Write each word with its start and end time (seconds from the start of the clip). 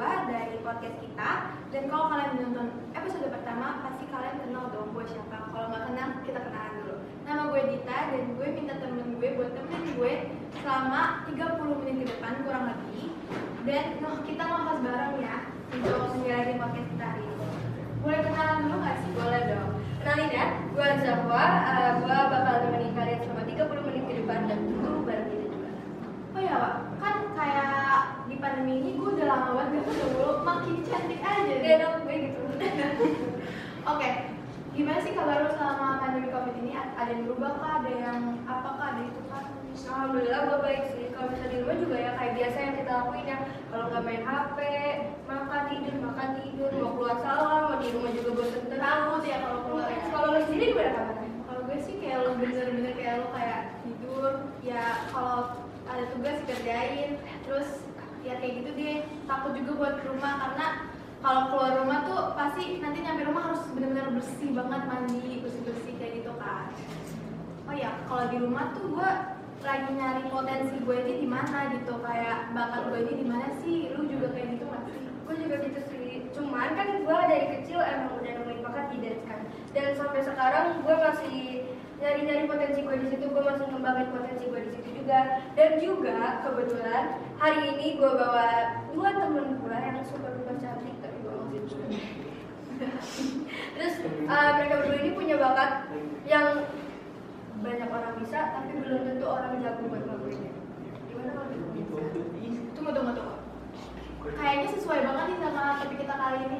gue 0.00 0.16
dari 0.32 0.56
podcast 0.64 0.96
kita 0.96 1.30
dan 1.76 1.82
kalau 1.92 2.08
kalian 2.08 2.32
menonton 2.40 2.72
episode 2.96 3.28
pertama 3.28 3.84
pasti 3.84 4.08
kalian 4.08 4.40
kenal 4.48 4.72
dong 4.72 4.96
gue 4.96 5.04
siapa 5.04 5.52
kalau 5.52 5.68
nggak 5.68 5.92
kenal 5.92 6.08
kita 6.24 6.40
kenalan 6.40 6.72
dulu 6.80 6.94
nama 7.28 7.42
gue 7.52 7.62
Dita 7.68 7.98
dan 8.08 8.22
gue 8.32 8.48
minta 8.48 8.74
temen 8.80 9.20
gue 9.20 9.28
buat 9.36 9.52
temenin 9.52 9.92
gue 10.00 10.12
selama 10.64 11.28
30 11.28 11.80
menit 11.84 11.94
ke 12.00 12.04
depan 12.16 12.32
kurang 12.48 12.64
lebih 12.72 13.12
dan 13.68 13.84
noh 14.00 14.24
kita 14.24 14.40
ngomong 14.40 14.80
bareng 14.88 15.14
ya 15.20 15.36
untuk 15.68 16.16
menjalani 16.16 16.54
podcast 16.56 16.88
kita 16.96 17.04
hari 17.04 17.20
ini 17.20 17.46
boleh 18.00 18.20
kenalan 18.24 18.56
dulu 18.64 18.76
nggak 18.80 18.96
sih? 19.04 19.12
Boleh 19.12 19.42
dong. 19.52 19.70
Kenalin 20.00 20.32
ya, 20.32 20.46
gue 20.72 20.88
Zahwa, 21.04 21.44
uh, 21.68 21.90
gue 22.00 22.16
bakal 22.32 22.54
nemenin 22.64 22.96
kalian 22.96 23.20
selama 23.20 23.44
30 23.44 23.86
menit 23.92 24.04
ke 24.08 24.14
depan 24.24 24.40
dan 24.48 24.56
tentu. 24.64 24.99
Oh 26.30 26.38
ya 26.40 26.54
Pak, 26.62 26.74
kan 27.02 27.16
kayak 27.34 27.74
di 28.30 28.36
pandemi 28.38 28.78
ini 28.78 28.90
gue 28.94 29.08
udah 29.18 29.26
lama 29.26 29.48
banget 29.58 29.82
gak 29.82 29.86
ketemu 29.90 30.18
lo, 30.22 30.32
makin 30.46 30.76
cantik 30.86 31.20
aja 31.26 31.54
deh. 31.58 31.74
dong, 31.82 31.96
gue 32.06 32.16
gitu. 32.22 32.42
Oke, 33.90 34.10
gimana 34.70 34.98
sih 35.02 35.10
kabar 35.10 35.42
lo 35.42 35.50
selama 35.58 35.98
pandemi 35.98 36.30
covid 36.30 36.54
ini? 36.62 36.78
Ada 36.78 37.10
yang 37.10 37.26
berubah 37.26 37.50
kah? 37.58 37.72
Ada 37.82 37.90
yang 37.90 38.20
apa 38.46 38.68
kah? 38.78 38.86
Ada 38.94 39.02
itu 39.10 39.20
kah? 39.26 39.44
Alhamdulillah 39.90 40.40
gue 40.46 40.58
baik 40.62 40.82
sih. 40.94 41.04
Kalau 41.10 41.26
misalnya 41.34 41.50
di 41.50 41.58
rumah 41.66 41.76
juga 41.82 41.96
ya 41.98 42.10
kayak 42.14 42.32
biasa 42.38 42.58
yang 42.62 42.74
kita 42.78 42.92
lakuin 42.94 43.26
ya. 43.26 43.38
Kalau 43.70 43.84
nggak 43.90 44.02
main 44.06 44.22
HP, 44.22 44.58
makan 45.26 45.62
tidur, 45.66 45.94
makan 45.98 46.28
tidur, 46.38 46.70
mau 46.78 46.92
keluar 46.94 47.16
salam, 47.26 47.60
mau 47.66 47.78
di 47.82 47.88
rumah 47.90 48.10
juga 48.14 48.30
bosan 48.38 48.64
terus. 48.70 49.22
Ya 49.26 49.36
kalau 49.42 49.58
keluar 49.66 49.86
ya. 49.90 50.00
Kalau 50.14 50.26
lo 50.30 50.40
sendiri 50.46 50.64
gimana 50.70 50.92
kabarnya? 50.94 51.30
Kalau 51.50 51.60
gue 51.66 51.78
sih 51.82 51.94
kayak 51.98 52.18
lo 52.22 52.30
bener-bener 52.38 52.94
kayak 52.94 53.14
lo 53.18 53.26
kayak 53.34 53.60
tidur, 53.82 54.32
ya 54.62 54.84
kalau 55.10 55.59
ada 55.90 56.04
tugas 56.14 56.38
kerjain, 56.46 57.18
terus 57.42 57.82
ya 58.22 58.38
kayak 58.38 58.62
gitu 58.62 58.70
deh. 58.78 58.98
Takut 59.26 59.52
juga 59.58 59.70
buat 59.74 59.94
ke 59.98 60.04
rumah 60.06 60.32
karena 60.38 60.66
kalau 61.20 61.42
keluar 61.52 61.72
rumah 61.84 61.98
tuh 62.06 62.20
pasti 62.38 62.80
nanti 62.80 63.04
nyampe 63.04 63.28
rumah 63.28 63.52
harus 63.52 63.62
bener-bener 63.74 64.08
bersih 64.16 64.50
banget 64.56 64.82
mandi 64.88 65.42
bersih-bersih 65.44 65.94
kayak 65.98 66.12
gitu 66.22 66.32
kan. 66.38 66.72
Oh 67.68 67.74
ya, 67.76 67.90
kalau 68.08 68.24
di 68.30 68.38
rumah 68.40 68.72
tuh 68.72 68.86
gue 68.88 69.10
lagi 69.60 69.90
nyari 69.92 70.24
potensi 70.32 70.80
gue 70.80 70.96
ini 71.04 71.14
di 71.20 71.28
mana 71.28 71.68
gitu 71.76 72.00
kayak 72.00 72.56
bakat 72.56 72.82
gue 72.88 72.98
ini 73.04 73.14
di 73.20 73.26
mana 73.28 73.46
sih? 73.60 73.92
Lu 73.92 74.08
juga 74.08 74.32
kayak 74.32 74.56
gitu 74.56 74.64
nggak? 74.64 74.82
Gue 75.28 75.34
juga 75.36 75.54
gitu 75.60 75.80
sih. 75.92 76.24
Cuman 76.32 76.72
kan 76.72 76.88
gue 77.04 77.18
dari 77.28 77.46
kecil 77.60 77.78
emang 77.84 78.16
udah 78.16 78.32
nemuin 78.40 78.60
bakat 78.64 78.86
di 78.94 78.98
dance 79.04 79.24
kan. 79.28 79.40
Dan 79.76 79.86
sampai 79.94 80.20
sekarang 80.24 80.66
gue 80.82 80.96
masih 80.96 81.59
nyari-nyari 82.00 82.44
potensi 82.48 82.80
gue 82.80 82.96
di 82.96 83.08
situ. 83.12 83.24
Gue 83.28 83.42
masih 83.44 83.64
ngembangin 83.68 84.08
potensi 84.12 84.44
gue 84.48 84.60
di 84.64 84.70
situ 84.72 84.88
juga. 85.04 85.20
Dan 85.54 85.70
juga 85.78 86.40
kebetulan 86.42 87.04
hari 87.36 87.60
ini 87.76 87.86
gue 88.00 88.10
bawa 88.10 88.48
dua 88.96 89.08
temen 89.12 89.46
gue 89.60 89.76
yang 89.76 90.00
super 90.08 90.32
duper 90.34 90.56
cantik 90.58 90.96
tapi 91.04 91.16
gue 91.20 91.32
masih 91.32 91.60
Terus 93.76 93.94
uh, 94.24 94.50
mereka 94.56 94.74
berdua 94.80 94.98
ini 95.04 95.10
punya 95.12 95.36
bakat 95.36 95.92
yang 96.24 96.64
banyak 97.60 97.88
orang 97.92 98.16
bisa 98.24 98.56
tapi 98.56 98.72
belum 98.80 99.04
tentu 99.04 99.26
orang 99.28 99.60
jago 99.60 99.84
buat 99.84 100.02
ngelakuinnya. 100.08 100.52
Gimana 101.12 101.30
kalau 101.36 101.48
gitu? 101.76 101.94
Tunggu 102.72 102.90
tunggu 102.96 103.12
tunggu. 103.12 103.36
Kayaknya 104.20 104.68
sesuai 104.76 105.00
banget 105.04 105.24
nih 105.32 105.38
sama 105.44 105.62
topik 105.84 105.98
kita 106.00 106.14
kali 106.16 106.38
ini. 106.48 106.58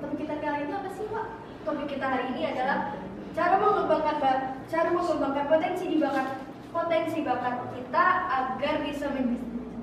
Topik 0.00 0.18
kita 0.20 0.34
kali 0.40 0.58
ini 0.68 0.72
apa 0.72 0.90
sih, 0.92 1.04
Pak? 1.08 1.26
topik 1.68 1.84
kita 1.84 2.06
hari 2.08 2.24
ini 2.32 2.42
adalah 2.48 2.96
cara 3.38 3.54
mengembangkan 3.62 4.16
ba- 4.18 4.50
cara 4.66 4.88
mengembangkan 4.90 5.46
potensi 5.46 5.84
di 5.86 6.02
bakat 6.02 6.42
potensi 6.74 7.22
bakat 7.22 7.54
kita 7.70 8.06
agar 8.26 8.74
bisa 8.82 9.06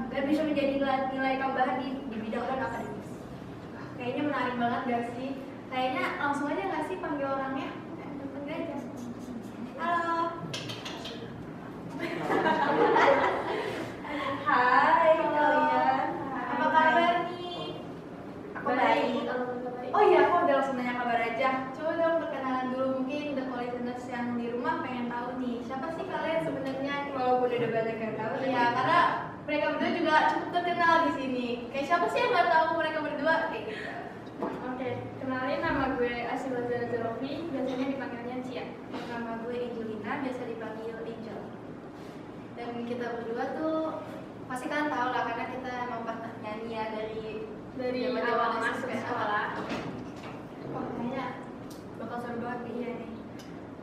agar 0.04 0.22
bisa 0.28 0.42
menjadi 0.44 0.72
nilai, 0.76 1.00
nilai 1.16 1.40
tambahan 1.40 1.80
di, 1.80 1.88
di 2.12 2.18
bidang 2.20 2.44
non 2.52 2.68
akademis. 2.68 3.12
Kayaknya 3.96 4.22
menarik 4.28 4.56
banget 4.60 4.82
gak 4.92 5.04
sih? 5.16 5.30
Kayaknya 5.72 6.04
langsung 6.20 6.52
aja 6.52 6.64
gak 6.68 6.84
sih 6.92 7.00
panggil 7.00 7.32
orangnya? 7.32 7.70
Panggil 8.36 8.56
aja. 8.60 8.78
Halo. 9.80 10.20
Hai 14.46 15.12
kalian. 15.16 16.04
Apa 16.28 16.66
kabar 16.76 17.16
nih? 17.32 17.64
Aku 18.52 18.68
baik. 18.76 19.04
Baik. 19.24 19.75
Oh 19.96 20.04
iya, 20.04 20.28
aku 20.28 20.44
udah 20.44 20.56
langsung 20.60 20.76
nanya 20.76 21.00
kabar 21.00 21.24
aja. 21.24 21.72
Coba 21.72 21.96
dong 21.96 22.20
perkenalan 22.28 22.76
dulu 22.76 22.88
mungkin 23.00 23.32
the 23.32 23.44
listeners 23.48 24.04
yang 24.12 24.36
di 24.36 24.52
rumah 24.52 24.84
pengen 24.84 25.08
tahu 25.08 25.40
nih 25.40 25.64
siapa 25.64 25.88
sih 25.96 26.04
kalian 26.04 26.44
sebenarnya? 26.44 26.96
Walaupun 27.16 27.48
udah 27.48 27.72
banyak 27.72 27.98
yang 28.04 28.16
tahu, 28.20 28.34
Iya, 28.44 28.64
karena 28.76 29.00
mereka 29.48 29.66
berdua 29.72 29.92
juga 29.96 30.16
cukup 30.36 30.50
terkenal 30.52 30.96
di 31.08 31.12
sini. 31.16 31.48
Kayak 31.72 31.88
siapa 31.88 32.06
sih 32.12 32.20
yang 32.20 32.32
nggak 32.36 32.52
tahu 32.52 32.68
mereka 32.76 32.98
berdua? 33.08 33.34
Kayak 33.48 33.64
gitu. 33.72 33.92
Oke, 34.68 34.90
kenalin 35.24 35.60
nama 35.64 35.84
gue 35.96 36.14
Asila 36.28 36.62
Zara 36.68 36.86
Zerofi, 36.92 37.32
biasanya 37.56 37.88
dipanggilnya 37.96 38.38
Cia. 38.44 38.66
Nama 38.92 39.32
gue 39.48 39.56
Angelina, 39.64 40.12
biasa 40.28 40.42
dipanggil 40.44 40.96
Angel. 41.08 41.40
Dan 42.60 42.70
kita 42.84 43.06
berdua 43.16 43.44
tuh 43.56 43.80
pasti 44.52 44.68
kalian 44.68 44.92
tahu 44.92 45.08
lah 45.16 45.24
karena 45.24 45.46
kita 45.56 45.72
emang 45.88 46.04
partner 46.04 46.34
nyanyi 46.44 46.68
ya 46.76 46.84
dari 46.92 47.55
Dari 47.76 48.08
zaman-zaman 48.08 48.40
awal 48.40 48.64
masuk 48.64 48.88
sekolah. 48.88 49.60
Wah 50.72 50.86
kayaknya 50.96 51.26
bakal 52.00 52.18
seru 52.24 52.40
banget 52.40 52.60
nih 52.64 52.76
ya 52.80 52.92
nih. 52.96 53.12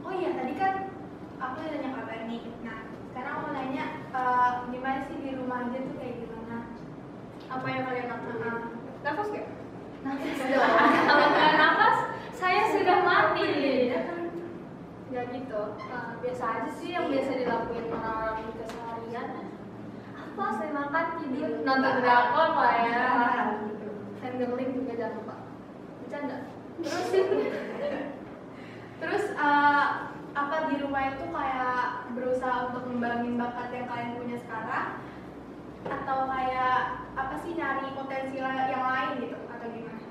Oh 0.01 0.13
iya 0.17 0.31
tadi 0.33 0.53
kan 0.57 0.73
aku 1.37 1.61
udah 1.61 1.71
nanya 1.77 1.91
kabar 2.01 2.21
nih. 2.25 2.43
Nah 2.65 2.89
sekarang 3.13 3.33
aku 3.37 3.43
mau 3.45 3.53
nanya 3.53 3.85
eh, 4.17 4.51
gimana 4.73 4.99
sih 5.05 5.17
di 5.21 5.31
rumah 5.37 5.69
aja 5.69 5.79
tuh 5.85 5.97
kayak 6.01 6.17
gimana? 6.25 6.57
apa 7.53 7.67
yang 7.69 7.85
kalian 7.85 8.09
lakukan? 8.09 8.61
Nafas 9.05 9.29
gak? 9.29 9.47
Nafas 10.09 10.41
Kalau 11.13 11.27
nggak 11.29 11.53
nafas, 11.61 11.97
saya 12.33 12.63
sudah 12.73 12.99
mati. 13.05 13.93
Ya 15.13 15.21
gitu. 15.29 15.61
Eh, 15.77 16.09
biasa 16.25 16.45
aja 16.49 16.71
sih 16.81 16.97
yang 16.97 17.13
biasa 17.13 17.45
dilakuin 17.45 17.93
orang-orang 17.93 18.41
di 18.41 18.57
keseharian. 18.57 19.29
Apa? 20.17 20.45
Saya 20.57 20.71
makan, 20.73 21.07
tidur, 21.21 21.61
nonton 21.61 21.95
drakor 22.01 22.51
lah 22.57 22.75
ya. 22.81 23.05
Handling 24.23 24.71
juga 24.71 24.93
jangan 24.95 25.19
lupa. 25.19 25.37
Bercanda. 26.07 26.37
Terus 26.79 27.07
terus 29.03 29.25
eh, 29.35 29.87
apa 30.33 30.57
di 30.71 30.75
rumah 30.79 31.03
itu 31.11 31.25
kayak 31.27 32.09
berusaha 32.15 32.71
untuk 32.71 32.87
ngembangin 32.87 33.35
bakat 33.35 33.69
yang 33.75 33.87
kalian 33.91 34.17
punya 34.17 34.37
sekarang 34.39 35.03
atau 35.83 36.19
kayak 36.31 37.11
apa 37.19 37.35
sih 37.43 37.59
nyari 37.59 37.91
potensi 37.99 38.39
yang 38.39 38.87
lain 38.87 39.11
gitu 39.27 39.39
atau 39.51 39.67
gimana? 39.67 40.07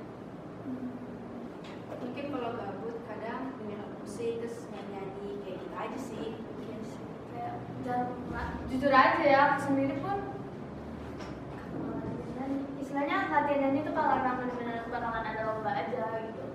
Mungkin 2.02 2.26
kalau 2.36 2.50
gabut 2.60 2.96
kadang 3.08 3.56
dengerin 3.64 3.92
musik 4.04 4.44
terus 4.44 4.68
nyanyi 4.76 5.40
kayak 5.48 5.58
gitu 5.64 5.76
aja 5.80 6.00
sih. 6.00 6.28
Kayak 7.32 7.56
jangan. 7.88 8.48
Jujur 8.68 8.92
aja 8.92 9.24
ya, 9.24 9.40
aku 9.56 9.58
sendiri 9.72 9.96
pun 10.04 10.11
latihan 13.32 13.60
nyanyi 13.64 13.80
itu 13.88 13.92
kalau 13.96 14.12
emang 14.20 14.36
benar-benar 14.44 14.84
bakalan 14.92 15.24
ada 15.24 15.42
lomba 15.48 15.72
aja 15.72 16.04
gitu. 16.28 16.46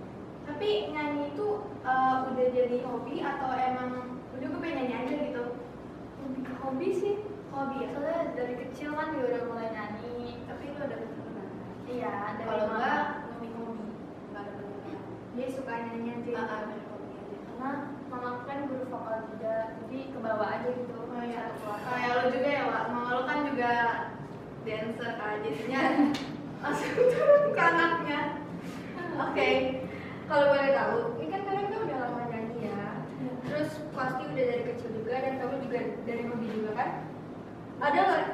Tapi 0.44 0.68
nyanyi 0.92 1.32
itu 1.32 1.46
eh, 1.82 2.16
udah 2.28 2.46
jadi 2.52 2.76
hobi 2.84 3.14
atau 3.24 3.48
emang 3.56 3.90
udah 4.36 4.46
gue 4.46 4.60
pengen 4.60 4.76
nyanyi 4.84 4.94
aja 4.94 5.14
gitu? 5.32 5.44
Ke 6.44 6.52
hobi 6.60 6.88
sih. 6.92 7.16
Hobi 7.48 7.76
ya? 7.80 7.88
Soalnya 7.96 8.36
dari 8.36 8.54
kecil 8.60 8.92
kan 8.92 9.16
juga 9.16 9.26
udah 9.32 9.42
mulai 9.48 9.68
nyanyi. 9.72 10.44
Tapi 10.44 10.64
lu 10.76 10.78
ada 10.84 10.96
keturunan. 11.00 11.48
Iya, 11.88 12.14
dari 12.36 12.44
Kalau 12.44 12.66
enggak, 12.68 13.04
hobi 13.24 13.48
hobi. 13.56 13.86
Enggak 14.28 14.42
ada 14.44 14.52
keturunan. 14.52 15.00
Dia 15.32 15.48
suka 15.48 15.72
nyanyi 15.72 16.08
aja. 16.12 16.32
Hobi 16.92 17.12
aja. 17.16 17.36
Karena 17.48 17.70
mama 18.12 18.30
kan 18.44 18.58
guru 18.68 18.84
vokal 18.92 19.18
juga, 19.32 19.54
jadi 19.80 19.98
ke 20.12 20.18
bawah 20.20 20.48
aja 20.60 20.68
gitu. 20.68 20.94
Oh 20.94 21.24
iya, 21.24 21.48
kayak 21.56 22.12
lo 22.12 22.24
juga 22.28 22.48
ya, 22.52 22.62
Wak. 22.68 22.84
Mama 22.92 23.10
lo 23.16 23.22
kan 23.24 23.38
juga 23.48 23.72
dancer 24.66 25.12
kan, 25.16 25.36
jadinya 25.40 25.82
langsung 26.62 26.92
turun 26.96 27.44
ke 27.52 27.60
anaknya. 27.60 28.20
Oke, 29.16 29.50
Kalau 30.26 30.50
boleh 30.50 30.74
tahu, 30.74 30.96
ini 31.22 31.26
kan 31.30 31.40
kalian 31.46 31.70
kan 31.70 31.80
udah 31.86 31.98
lama 32.02 32.22
nyanyi 32.26 32.66
ya. 32.66 32.82
Terus 33.46 33.70
pasti 33.94 34.22
udah 34.26 34.44
dari 34.50 34.62
kecil 34.74 34.90
juga 34.90 35.22
dan 35.22 35.38
kamu 35.38 35.54
juga 35.62 35.78
dari 36.02 36.22
hobi 36.26 36.46
juga 36.50 36.70
kan? 36.74 36.90
Ada 37.78 38.00
nggak? 38.02 38.24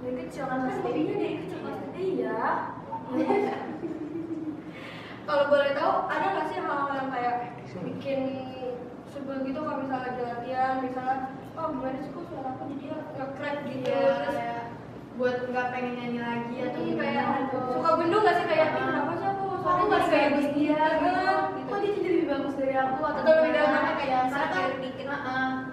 Dari 0.00 0.14
kecil 0.24 0.44
kan 0.48 0.58
hobinya 0.64 1.14
dari 1.20 1.36
kecil 1.44 1.58
pasti. 1.60 1.86
Iya. 2.00 2.40
Kalau 5.28 5.44
boleh 5.52 5.70
tahu, 5.76 5.92
ada 6.08 6.26
nggak 6.32 6.46
sih 6.48 6.58
hal-hal 6.62 6.90
yang 6.96 7.10
kayak 7.12 7.36
bikin 7.84 8.20
sebel 9.12 9.44
gitu 9.44 9.60
kalau 9.60 9.82
misalnya 9.84 10.06
lagi 10.08 10.22
latihan, 10.24 10.74
misalnya, 10.80 11.16
oh 11.58 11.66
gimana 11.74 11.98
sih 12.00 12.10
kok 12.14 12.24
suara 12.30 12.50
aku 12.56 12.62
jadi 12.72 12.86
nge-crack 12.94 13.58
gitu, 13.68 13.90
Iya, 13.90 14.06
terus 14.24 14.38
buat 15.16 15.36
nggak 15.46 15.66
pengen 15.72 15.92
nyanyi 15.94 16.20
lagi 16.20 16.54
atau 16.62 16.78
Iya, 16.78 16.94
kayak 16.94 17.24
gitu. 17.48 17.58
suka 17.72 17.90
gendung 17.96 18.22
gak 18.22 18.34
sih 18.36 18.46
kayak, 18.46 18.68
Ah. 18.68 18.76
"Ih, 18.76 18.84
kenapa 18.84 19.12
sih 19.12 19.26
aku 19.26 19.44
suaranya 19.56 19.84
nggak 19.86 20.00
jadi 20.00 20.10
kayak 20.12 20.28
sebagus 20.28 20.46
gini?" 20.46 20.56
dia 20.58 20.76
gitu. 20.76 21.08
gitu. 21.56 21.66
Kok 21.66 21.78
dia 21.78 21.90
jadi 21.90 22.08
lebih 22.10 22.26
bagus 22.28 22.54
dari 22.54 22.74
aku 22.76 23.00
atau 23.00 23.16
Atau 23.16 23.32
lebih 23.32 23.48
gimana? 23.48 23.56
dalam 23.56 23.96
kayak 23.96 24.20
Karena 24.26 24.46
kan 24.46 24.70
dikit, 24.76 25.08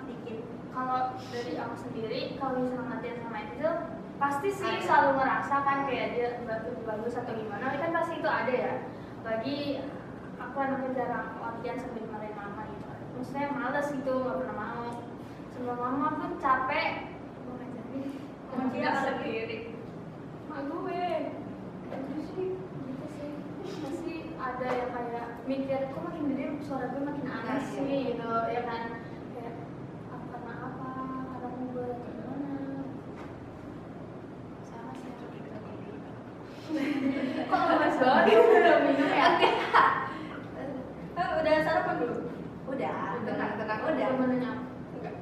dikit. 0.07 0.37
Kalau 0.73 0.99
dari 1.29 1.51
aku 1.55 1.75
sendiri, 1.77 2.19
kalau 2.35 2.53
misalnya 2.57 2.87
latihan 2.89 3.17
sama 3.19 3.37
Angel, 3.37 3.73
pasti 4.15 4.49
sih 4.49 4.71
Ada. 4.71 4.81
selalu 4.81 5.09
ngerasa 5.13 5.55
kan 5.59 5.77
kayak 5.83 6.07
dia 6.09 6.27
bagus 6.43 6.75
bagus 6.81 7.13
atau 7.13 7.33
gimana 7.33 7.65
kan 7.73 7.91
pasti 7.91 8.13
itu 8.15 8.29
ada 8.29 8.53
ya 8.53 8.73
bagi 9.19 9.57
aku 10.37 10.55
anaknya 10.55 10.89
jarang 10.93 11.27
latihan 11.35 11.77
sambil 11.77 12.07
marahin 12.07 12.31
mama 12.33 12.61
gitu 12.65 12.87
maksudnya 13.13 13.47
males 13.51 13.87
gitu 13.89 14.13
nggak 14.15 14.37
pernah 14.37 14.55
mau 14.55 14.87
sama 15.49 15.73
mama 15.75 16.07
pun 16.15 16.31
capek 16.37 16.87
mau 17.41 17.53
ngajarin 17.57 18.07
Dia 18.73 18.91
sendiri. 18.99 19.57
mak 20.45 20.59
gue. 20.65 21.05
Itu 21.89 22.15
sih 22.29 22.47
gitu 22.57 23.05
sih. 23.17 23.31
Masih 23.81 24.17
ada 24.35 24.67
yang 24.67 24.89
kayak 24.91 25.25
mikir 25.45 25.79
kok 25.89 26.01
makin 26.03 26.23
gede 26.29 26.45
suara 26.61 26.85
gue 26.89 27.01
makin 27.01 27.25
aneh 27.25 27.53
Iya, 27.53 27.65
sih 27.65 27.81
iya. 27.81 27.99
gitu 28.11 28.29
ya 28.49 28.61
kan? 28.63 28.81
Kayak 29.31 29.53
apa 30.09 30.25
karena 30.29 30.53
apa? 30.59 30.89
Karena 31.31 31.63
gue 31.69 31.85
atau 31.85 32.09
gimana? 32.11 32.51
Sama 34.63 34.91
sih. 34.93 35.11
Kok 37.49 37.61
lemas 37.69 37.95
banget 37.97 38.37
udah 38.39 38.77
minum 38.81 39.09
ya? 39.11 39.27
Eh, 41.13 41.29
udah 41.37 41.53
sarapan 41.61 41.95
belum? 42.01 42.21
udah. 42.65 42.95
Tenang 43.23 43.51
tenang. 43.55 43.79
Udah. 43.85 43.93
Belum 44.09 44.17
mau 44.17 44.27
nanya. 44.27 44.51
Enggak. 44.93 45.15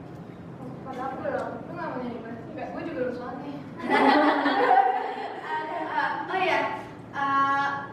pada 0.82 1.04
aku 1.08 1.18
loh 1.26 1.48
lu 1.62 1.72
nggak 1.72 1.90
mau 1.90 2.00
nyanyi 2.00 2.20
enggak 2.52 2.68
gue 2.76 2.82
juga 2.88 3.00
belum 3.00 3.16
sholat 3.16 3.38
nih. 3.44 3.58
Eh, 5.92 6.10
oh 6.32 6.40
ya 6.40 6.60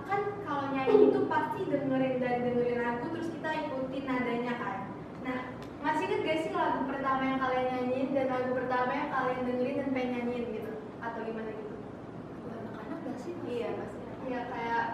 kan 0.08 0.20
kalau 0.46 0.64
nyanyi 0.72 1.10
itu 1.10 1.20
pasti 1.26 1.66
dengerin 1.66 2.22
dari 2.22 2.40
dengerin 2.46 2.80
lagu 2.80 3.04
terus 3.12 3.28
kita 3.34 3.50
ikutin 3.68 4.04
nadanya 4.06 4.54
kan. 4.56 4.76
Nah 5.26 5.38
masih 5.82 6.06
inget 6.08 6.20
gak 6.24 6.38
sih 6.46 6.52
lagu 6.54 6.86
pertama 6.86 7.22
yang 7.26 7.38
kalian 7.42 7.66
nyanyiin 7.68 8.14
dan 8.14 8.26
lagu 8.32 8.50
pertama 8.54 8.90
yang 8.94 9.10
kalian 9.10 9.40
dengerin 9.44 9.76
dan 9.82 9.90
pengen 9.92 10.12
nyanyiin 10.14 10.46
gitu? 10.56 10.72
Atau 11.02 11.20
gimana 11.26 11.50
gitu? 11.52 11.74
Anak-anak 12.48 12.98
gak 13.04 13.18
sih 13.20 13.34
iya 13.44 13.68
pasti. 13.76 14.00
Iya 14.30 14.40
kayak 14.48 14.84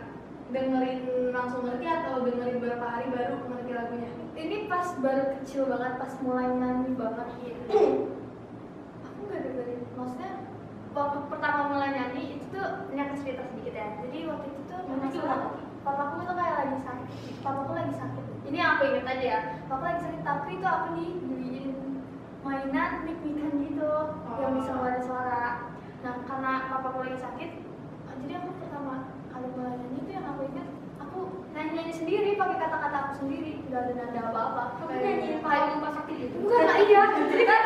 dengerin 0.51 1.01
langsung 1.31 1.63
ngerti 1.69 1.87
atau 1.87 2.15
dengerin 2.25 2.59
beberapa 2.59 2.87
hari 2.89 3.07
baru 3.13 3.37
ngerti 3.47 3.73
lagunya. 3.77 4.11
Ini 4.35 4.57
pas 4.67 4.89
baru 4.99 5.25
kecil 5.39 5.69
banget 5.71 5.93
pas 6.01 6.13
mulai 6.25 6.49
nyanyi 6.51 6.91
banget. 6.99 7.29
gitu 7.45 7.63
aku 9.35 9.43
nggak 9.43 9.51
dengerin 9.51 9.81
maksudnya 9.99 10.31
waktu 10.95 11.19
pertama 11.27 11.61
mulai 11.75 11.91
nyanyi 11.91 12.23
itu 12.39 12.45
tuh 12.55 12.87
ini 12.95 13.01
aku 13.03 13.15
cerita 13.19 13.43
sedikit 13.51 13.75
ya. 13.75 13.89
Jadi 13.99 14.19
waktu 14.31 14.47
itu 14.47 14.61
tuh 14.71 14.79
papa 14.87 15.27
apa? 15.27 15.49
papaku 15.83 16.15
tuh 16.23 16.37
kayak 16.39 16.57
lagi 16.63 16.79
sakit. 16.87 17.09
Papaku 17.43 17.73
lagi 17.75 17.95
sakit. 17.99 18.25
Ini 18.47 18.57
yang 18.63 18.71
aku 18.79 18.83
inget 18.95 19.07
aja 19.11 19.27
ya. 19.27 19.41
Papaku 19.67 19.85
lagi 19.91 20.01
sakit 20.07 20.23
tapi 20.23 20.51
itu 20.55 20.67
aku 20.71 20.87
dibeliin 20.95 21.67
mainan 22.47 22.91
mik-mikan 23.03 23.53
gitu 23.59 23.91
yang 24.39 24.53
bisa 24.55 24.71
ngeluarin 24.71 25.03
suara. 25.03 25.45
Nah 26.07 26.15
karena 26.31 26.53
papaku 26.71 26.99
lagi 27.03 27.19
sakit 27.19 27.51
jadi 28.25 28.33
aku 28.41 28.51
pertama 28.57 28.95
kali 29.35 29.49
mulai 29.53 29.75
nyanyi 29.77 29.99
itu 30.01 30.11
yang 30.15 30.27
aku 30.31 30.41
ingat 30.47 30.69
aku 31.03 31.19
nyanyi-nyanyi 31.53 31.93
sendiri 31.93 32.31
pakai 32.39 32.57
kata-kata 32.63 32.97
aku 33.03 33.13
sendiri. 33.27 33.67
Nggak 33.67 33.83
ada 33.83 33.93
nada 33.99 34.21
apa-apa. 34.31 34.63
Kamu 34.79 34.89
Kayak- 34.95 35.03
nyanyi 35.03 35.29
kalau 35.43 35.83
pas 35.83 35.95
sakit 35.99 36.15
gitu? 36.23 36.37
Enggak 36.39 36.77
iya. 36.87 37.03
Jadi 37.19 37.45
kan 37.51 37.61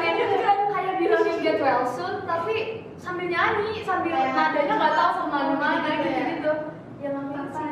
bilangin 0.00 0.40
kan 0.40 0.58
kayak 0.72 0.94
bilangin 0.96 1.36
get 1.44 1.58
well 1.60 1.84
soon 1.84 2.24
tapi 2.24 2.84
sambil 2.96 3.26
nyanyi 3.28 3.84
sambil 3.84 4.12
Kayak 4.16 4.32
nadanya 4.36 4.74
nggak 4.76 4.94
tahu 4.96 5.10
ke 5.12 5.24
mana-mana 5.28 5.90
gitu 6.00 6.20
gitu 6.20 6.52
ya. 7.00 7.08
Yang 7.08 7.14
aku 7.16 7.48
sih. 7.56 7.70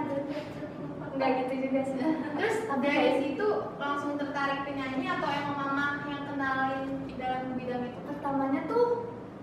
enggak 1.19 1.30
gitu 1.42 1.54
juga 1.66 1.80
sih. 1.82 1.98
terus 2.38 2.56
dari 2.78 3.10
situ 3.20 3.48
langsung 3.76 4.12
tertarik 4.16 4.62
penyanyi 4.62 5.06
atau 5.10 5.28
emang 5.28 5.56
mama 5.56 5.86
yang 6.06 6.22
kenalin 6.30 6.88
dalam 7.19 7.44
bidang 7.58 7.82
itu? 7.90 8.00
Pertamanya 8.06 8.60
tuh 8.70 8.86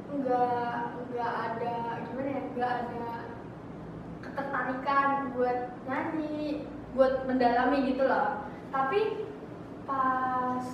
enggak 0.10 0.96
enggak 1.06 1.32
ada 1.36 1.76
gimana 2.06 2.30
ya 2.30 2.42
enggak 2.50 2.72
ada 2.86 3.08
ketertarikan 4.24 5.10
buat 5.36 5.60
nyanyi 5.86 6.66
buat 6.96 7.28
mendalami 7.28 7.78
gitu 7.92 8.04
loh. 8.08 8.48
Tapi 8.72 9.28
pas 9.86 10.66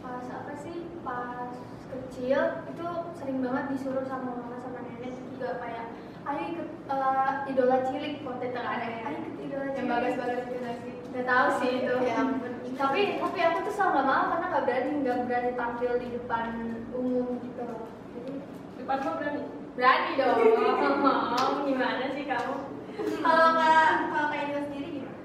pas 0.00 0.26
apa 0.30 0.52
sih 0.54 0.85
pas 1.06 1.54
kecil 1.86 2.40
itu 2.66 2.86
sering 3.14 3.38
banget 3.38 3.64
disuruh 3.70 4.02
sama 4.10 4.34
mama 4.34 4.58
sama 4.58 4.82
nenek 4.82 5.14
juga 5.30 5.62
kayak 5.62 5.86
ayo 6.26 6.42
ikut 6.50 6.68
eh, 6.90 7.32
idola 7.54 7.78
cilik 7.86 8.26
waktu 8.26 8.44
itu 8.50 8.58
kan 8.58 8.66
ada 8.66 8.86
ayo 9.06 9.16
ikut 9.22 9.34
idola 9.38 9.64
yang 9.70 9.74
cilik 9.78 9.90
bagas-bagas 9.94 10.42
itu 10.50 10.56
nggak 10.58 10.76
sih 10.82 10.94
Gak 11.16 11.24
tahu 11.32 11.48
sih 11.64 11.70
itu. 11.80 11.94
Ya 12.04 12.20
ampun. 12.20 12.52
Tapi 12.76 13.00
tapi 13.16 13.38
aku 13.40 13.58
tuh 13.64 13.72
nggak 13.72 14.04
mau 14.04 14.28
karena 14.28 14.46
nggak 14.52 14.64
berani 14.68 14.92
nggak 15.00 15.18
berani 15.24 15.50
tampil 15.56 15.92
di 15.96 16.08
depan 16.12 16.48
umum 16.92 17.40
gitu 17.40 17.62
loh. 17.64 17.88
Jadi 18.12 18.34
Depan 18.76 18.96
lo 19.00 19.12
berani? 19.16 19.42
berani 19.72 20.10
dong. 20.20 20.38
Mau 21.08 21.48
gimana 21.64 22.04
sih 22.12 22.24
kamu? 22.28 22.56
kalau 22.96 23.48
kak 23.56 24.08
kalau 24.12 24.26
kak 24.32 24.40
Indra 24.44 24.60
sendiri 24.68 24.88
gimana 25.00 25.20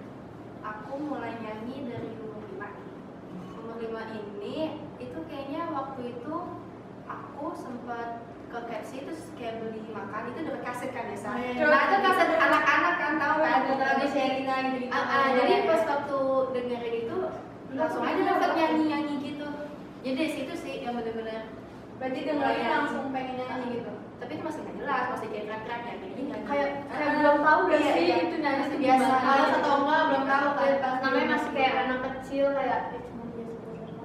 aku 0.63 0.93
mulai 1.07 1.33
nyanyi 1.39 1.75
dari 1.87 2.09
umur 2.19 2.43
lima 2.51 2.67
umur 3.55 3.75
lima 3.79 4.01
ini 4.11 4.19
itu 4.27 4.30
waktu 5.91 6.15
itu 6.15 6.35
aku 7.03 7.45
sempat 7.59 8.23
ke 8.47 8.59
KFC 8.63 9.03
terus 9.03 9.27
kayak 9.35 9.59
beli 9.59 9.83
makan. 9.91 10.31
Itu 10.31 10.39
dapat 10.47 10.63
kaset 10.63 10.89
kan 10.95 11.11
biasa 11.11 11.27
Oh, 11.27 11.35
iya. 11.35 11.67
nah 11.67 11.81
itu 11.83 11.97
kaset 11.99 12.29
anak-anak 12.31 12.93
kan 12.95 13.13
tahu 13.19 13.35
kan? 13.43 13.51
Ada 13.67 13.73
lagu 13.75 14.07
Sherina 14.07 14.55
gitu 14.71 14.87
jadi 15.35 15.53
pas 15.67 15.83
waktu 15.83 16.19
dengerin 16.55 16.95
itu 17.03 17.17
langsung 17.75 18.03
aja 18.07 18.21
dapat 18.23 18.49
nyanyi 18.55 18.83
nyanyi 18.87 19.13
gitu. 19.19 19.47
Jadi 20.07 20.15
dari 20.15 20.31
situ 20.31 20.53
sih 20.55 20.79
yang 20.79 20.95
bener-bener 20.95 21.51
berarti 21.99 22.19
dengerin 22.23 22.67
langsung 22.71 23.11
pengen 23.11 23.35
nyanyi 23.43 23.83
gitu? 23.83 23.91
Tapi 24.23 24.31
itu 24.39 24.43
masih 24.47 24.59
nggak 24.63 24.75
jelas 24.79 25.03
masih 25.11 25.27
kayak 25.27 25.43
keren-keren 25.51 25.81
ya 25.83 25.93
kayak 25.99 26.13
gini. 26.15 26.31
Kayak 26.47 26.69
kayak 26.87 27.03
Ah, 27.03 27.15
belum 27.19 27.37
tahu 27.43 27.59
gak 27.67 27.79
iya, 27.83 27.91
sih 27.91 28.03
iya. 28.07 28.15
itu 28.31 28.35
nyanyi 28.39 28.63
biasa. 28.79 29.07
Males 29.27 29.51
atau 29.59 29.73
enggak 29.83 30.01
belum 30.07 30.23
tahu 30.23 30.47
kan? 30.55 30.67
Iya, 30.71 30.87
namanya 31.03 31.27
masih 31.35 31.51
kayak 31.51 31.73
anak 31.83 31.99
kecil 32.07 32.45
kayak 32.55 32.79
ya 32.95 32.99
cuma 33.03 33.23
biasa 33.35 33.59
biasa 33.67 34.03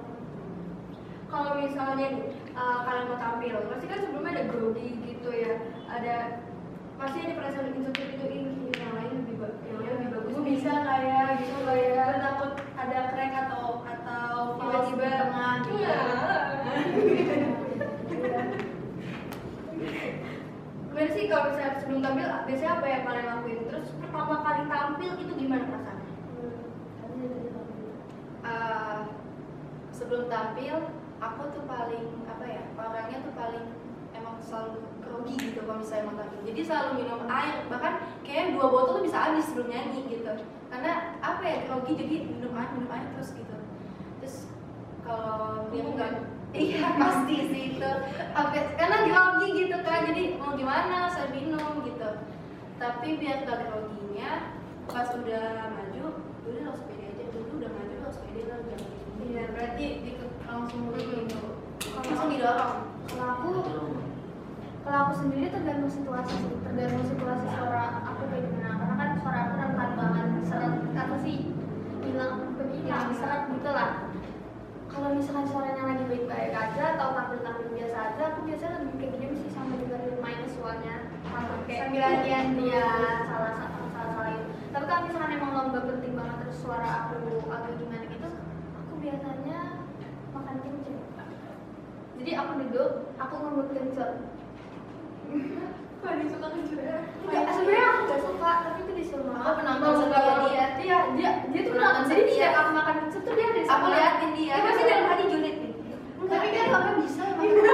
Kalau 1.27 1.59
misalnya 1.59 1.95
nih, 1.99 2.11
uh, 2.55 2.79
kalian 2.81 3.05
mau 3.07 3.19
tampil, 3.19 3.55
pasti 3.67 3.85
kan 3.85 3.99
sebelumnya 3.99 4.31
ada 4.33 4.45
grogi 4.47 4.87
gitu 5.03 5.29
ya, 5.29 5.53
ada 5.85 6.15
pasti 6.95 7.17
ada 7.21 7.33
perasaan 7.35 7.75
insecure 7.75 8.09
itu 8.09 8.25
ini 8.25 8.71
yang 8.73 8.93
lain 8.95 9.11
lebih 9.21 9.35
yang 9.37 9.77
lain 9.77 9.91
lebih 9.93 10.09
bagus. 10.09 10.31
gue 10.33 10.43
bisa 10.47 10.71
nggak 10.73 10.99
ya 11.03 11.21
gitu 11.37 11.53
nggak 11.61 11.77
ya 11.77 12.03
Gue 12.07 12.17
takut 12.17 12.51
ada 12.73 12.99
crack 13.11 13.33
atau 13.45 13.65
atau 13.85 14.33
Tiba-tiba. 14.57 15.05
tengah 15.05 15.53
gitu 15.61 15.77
Iya. 15.77 15.99
Gimana 20.89 21.09
sih 21.13 21.23
kalau 21.29 21.43
misalnya 21.51 21.77
sebelum 21.77 22.01
tampil, 22.01 22.25
biasanya 22.49 22.71
apa 22.73 22.85
yang 22.89 23.03
kalian 23.05 23.27
lakuin? 23.29 23.59
Terus 23.69 23.87
pertama 23.93 24.35
kali 24.41 24.61
tampil 24.65 25.11
itu 25.21 25.33
gimana 25.37 25.63
perasaannya? 25.69 26.07
Eh, 28.41 28.97
sebelum 29.91 30.23
tampil 30.27 30.75
aku 31.17 31.41
tuh 31.53 31.63
paling 31.65 32.05
apa 32.29 32.45
ya 32.45 32.61
orangnya 32.77 33.17
tuh 33.25 33.33
paling 33.33 33.65
emang 34.13 34.37
selalu 34.41 34.85
grogi 35.01 35.35
gitu 35.37 35.59
kalau 35.65 35.81
misalnya 35.81 36.03
mau 36.09 36.15
tampil 36.17 36.41
jadi 36.45 36.61
selalu 36.65 36.89
minum 37.01 37.21
air 37.25 37.55
bahkan 37.69 37.93
kayak 38.27 38.53
dua 38.53 38.67
botol 38.67 38.99
tuh 38.99 39.03
bisa 39.07 39.17
habis 39.17 39.47
sebelum 39.47 39.71
nyanyi 39.71 40.03
gitu. 40.11 40.31
Karena 40.67 41.15
apa 41.23 41.41
ya 41.47 41.57
grogi 41.63 41.95
jadi 41.95 42.15
minum 42.27 42.51
air 42.53 42.69
minum 42.75 42.91
air 42.91 43.07
terus 43.15 43.31
gitu. 43.33 43.55
Terus 44.19 44.35
kalau 45.01 45.71
dia 45.71 45.83
enggak 45.87 46.11
iya 46.57 46.91
pasti 46.99 47.35
sih 47.49 47.63
itu. 47.75 47.91
Apa- 48.35 48.75
karena 48.75 48.97
grogi 49.07 49.47
gitu 49.63 49.77
kan 49.81 50.11
jadi 50.11 50.23
mau 50.35 50.59
gimana 50.59 51.07
saya 51.07 51.31
minum 51.31 51.81
gitu. 51.87 52.09
Tapi 52.77 53.07
biar 53.17 53.47
gak 53.47 53.71
groginya 53.71 54.53
pas 54.85 55.09
udah 55.15 55.71
maju 55.71 56.03
udah 56.45 56.61
langsung 56.67 56.87
pede 56.91 57.05
aja. 57.15 57.23
Dulu 57.31 57.63
udah 57.63 57.71
maju 57.71 57.95
langsung 58.05 58.23
pede 58.27 58.43
lah 58.51 58.59
jangan 58.67 58.91
iya 59.27 59.43
berarti 59.51 59.85
di, 60.05 60.11
langsung 60.57 60.89
gitu 60.97 61.37
langsung 61.93 62.29
didorong 62.33 62.73
Kalau 63.07 63.27
aku 63.39 63.51
kalau 64.83 64.97
aku 65.03 65.13
sendiri 65.19 65.51
tergantung 65.51 65.91
situasi 65.91 66.31
sih, 66.31 66.59
tergantung 66.63 67.03
situasi 67.03 67.43
suara 67.59 68.07
aku 68.07 68.31
kayak 68.31 68.51
gimana. 68.51 68.79
Karena 68.79 68.95
kan 68.95 69.09
suara 69.19 69.37
aku 69.43 69.53
rentan 69.59 69.89
banget 69.99 70.27
seret 70.47 70.73
apa 70.95 71.15
sih 71.23 71.35
hilang 72.03 72.55
hilang 72.55 73.11
seret 73.15 73.41
gitu 73.51 73.71
lah. 73.71 74.11
Kalau 74.87 75.09
misalkan 75.15 75.45
suaranya 75.47 75.83
lagi 75.91 76.03
baik-baik 76.07 76.51
aja 76.55 76.83
atau 76.95 77.15
tampil-tampil 77.15 77.67
biasa 77.75 77.97
aja, 78.11 78.23
aku 78.31 78.39
biasanya 78.47 78.79
lebih 78.83 78.95
kayak 78.95 79.11
gini 79.19 79.35
sih 79.39 79.49
sambil 79.51 79.77
dengerin 79.83 80.17
minus 80.23 80.55
one-nya 80.59 80.95
sambil 81.27 81.59
kayak 81.67 81.81
Sambil 81.91 82.07
dia 82.59 82.87
salah 83.27 83.53
satu 83.59 83.81
salah 83.91 84.11
salah 84.15 84.31
itu. 84.35 84.51
Tapi 84.71 84.83
kalau 84.87 85.01
misalkan 85.03 85.35
emang 85.35 85.51
lomba 85.51 85.79
penting 85.83 86.13
banget 86.15 86.35
terus 86.43 86.57
suara 86.63 86.87
aku 87.11 87.43
agak 87.51 87.75
gimana 87.75 88.05
gitu, 88.07 88.29
aku 88.79 88.93
biasanya 89.03 89.76
makan 90.57 90.71
kencing. 90.73 90.97
Jadi 92.17 92.31
aku 92.33 92.51
duduk, 92.59 92.89
aku 93.15 93.33
ngemut 93.37 93.67
kencur. 93.71 94.09
Dia 96.07 96.25
suka 96.25 96.47
kencur 96.49 96.79
Enggak, 96.79 97.43
sebenarnya 97.51 97.85
aku 97.85 98.01
gak 98.07 98.21
suka, 98.23 98.51
tapi 98.63 98.79
itu 98.79 98.91
disuruh 98.95 99.25
Aku 99.27 99.35
makan. 99.35 99.53
penonton 99.59 99.83
Mau 99.83 99.99
setia 99.99 100.33
dia. 100.41 100.65
Iya, 100.79 100.99
dia 101.13 101.29
dia 101.45 101.61
tuh 101.61 101.71
Penonton 101.73 101.93
penonton. 101.93 102.09
Jadi 102.09 102.21
setiap 102.31 102.53
aku 102.55 102.71
makan 102.73 102.95
kencur 102.97 103.21
tuh 103.21 103.33
dia 103.35 103.45
ada 103.45 103.61
aku 103.67 103.85
liatin 103.91 104.31
dia 104.33 104.47
Ya 104.47 104.63
pasti 104.63 104.83
dalam 104.83 105.05
hati 105.05 105.23
julid 105.27 105.55
nih. 105.57 105.73
tapi 106.27 106.47
kan 106.49 106.65
kamu 106.67 106.91
bisa 106.99 107.23
emang 107.23 107.45
gitu 107.47 107.71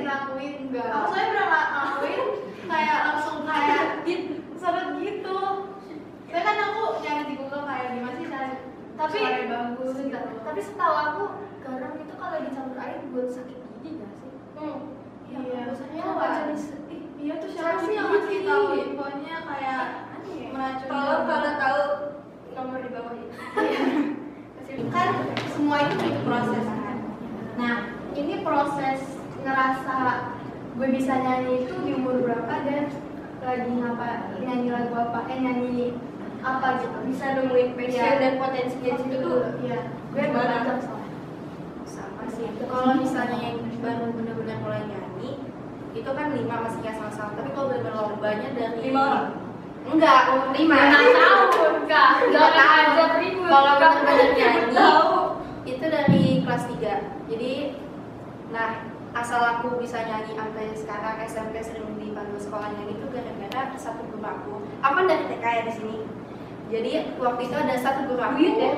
ngelakuin 0.00 0.54
Enggak. 0.66 0.86
aku 0.86 1.06
soalnya 1.08 1.28
pernah 1.30 1.46
ngel- 1.46 1.70
ngelakuin 1.70 2.22
kayak 2.66 2.98
langsung 3.06 3.36
kayak 3.42 3.82
seret 4.56 4.88
gitu 4.96 5.38
saya 6.30 6.40
kan 6.46 6.56
aku 6.62 6.80
nyari 7.02 7.22
di 7.26 7.34
Google 7.36 7.64
kayak 7.64 7.86
gimana 7.90 8.14
sih 8.14 8.28
cara 8.28 8.48
Tapi 8.94 9.16
suaranya 9.16 9.46
bagus 9.48 9.96
sebentar. 9.96 10.22
gitu. 10.22 10.38
Tapi 10.44 10.60
setahu 10.60 10.94
aku 10.94 11.22
garam 11.58 11.92
itu 11.96 12.14
kalau 12.14 12.36
dicampur 12.38 12.78
air 12.78 13.00
buat 13.10 13.19
sakit 13.30 13.56
gigi 13.56 13.90
nggak 13.96 14.12
sih? 14.14 14.30
Hmm. 14.54 14.78
iya 15.26 15.60
Maksudnya 15.66 16.00
Tahu 16.00 16.12
apa 16.12 16.24
kan? 16.24 16.34
jenis? 16.44 16.64
Ih, 16.86 17.02
iya 17.18 17.34
tuh 17.38 17.48
siapa 17.48 17.80
sih 17.80 17.94
yang 17.94 18.08
ngasih 18.08 18.38
tahu 18.42 18.64
infonya 18.74 19.36
kayak 19.40 19.84
ya? 20.20 20.48
meracuni 20.50 20.88
Kalau 20.88 21.16
kalau 21.24 21.52
tahu 21.56 21.82
nomor 22.52 22.78
di 22.78 22.90
bawah 22.90 23.12
ini. 23.12 23.28
kan 24.86 25.08
semua 25.48 25.76
itu 25.80 25.94
butuh 25.96 26.22
proses 26.24 26.64
kan 26.64 26.96
nah 27.56 27.74
ini 28.12 28.34
proses 28.40 29.00
ngerasa 29.40 29.98
gue 30.72 30.88
bisa 30.88 31.12
nyanyi 31.16 31.64
itu 31.64 31.74
di 31.80 31.92
umur 31.92 32.16
berapa 32.20 32.54
dan 32.62 32.86
lagi 33.40 33.70
ngapa 33.72 34.08
nyanyi 34.38 34.68
lagu 34.68 34.94
apa 34.94 35.26
eh 35.26 35.38
nyanyi 35.38 35.86
apa 36.40 36.80
gitu 36.80 36.96
Bisa 37.04 37.36
nemuin 37.36 37.68
passion 37.74 38.00
Iya. 38.00 38.16
dan 38.16 38.32
potensinya 38.38 38.90
di 38.90 39.02
situ 39.02 39.16
dulu. 39.18 39.38
iya 39.60 39.78
gue 40.08 40.22
Gimana? 40.22 40.64
belajar 40.64 40.76
soalnya 40.78 41.10
sama 41.84 42.22
sih 42.24 42.29
kalau 42.66 42.92
misalnya 42.96 43.38
yang 43.40 43.58
baru 43.80 44.06
benar-benar 44.12 44.56
mulai 44.60 44.82
nyanyi 44.84 45.30
itu 45.90 46.06
kan 46.06 46.26
lima 46.30 46.54
masih 46.62 46.80
kayak 46.80 46.96
sama-sama 46.96 47.34
tapi 47.34 47.50
kalau 47.50 47.66
benar-benar 47.72 47.96
lombanya 48.14 48.48
dari 48.54 48.78
Lima 48.88 49.02
orang? 49.02 49.28
enggak 49.80 50.18
umur 50.30 50.48
lima 50.52 50.76
Mana 50.76 51.00
tahu 51.10 51.42
kak? 51.88 52.08
Nggak 52.28 52.48
Jangan 52.52 52.52
tahu. 52.54 52.78
ajak 52.84 53.10
ribut. 53.18 53.48
kalau 53.48 53.72
benar-benar 53.76 54.28
nyanyi 54.36 54.60
itu 55.66 55.84
dari 55.86 56.24
kelas 56.44 56.64
3 56.68 57.30
jadi 57.30 57.52
nah 58.50 58.70
asal 59.10 59.40
aku 59.42 59.80
bisa 59.80 59.98
nyanyi 60.04 60.32
sampai 60.34 60.70
sekarang 60.72 61.16
SMP 61.24 61.58
sering 61.60 61.98
dipanggil 61.98 62.38
sekolah 62.38 62.70
nyanyi 62.70 62.94
itu 62.94 63.06
gara-gara 63.10 63.74
satu 63.74 64.02
guru 64.06 64.22
aku 64.22 64.52
aku 64.78 64.92
kan 64.94 65.06
dari 65.08 65.24
TK 65.26 65.44
ya 65.44 65.62
di 65.64 65.72
sini 65.74 65.96
jadi 66.70 66.92
waktu 67.18 67.42
itu 67.50 67.56
ada 67.56 67.74
satu 67.74 68.06
guru 68.06 68.22
aku 68.22 68.38
ya? 68.38 68.72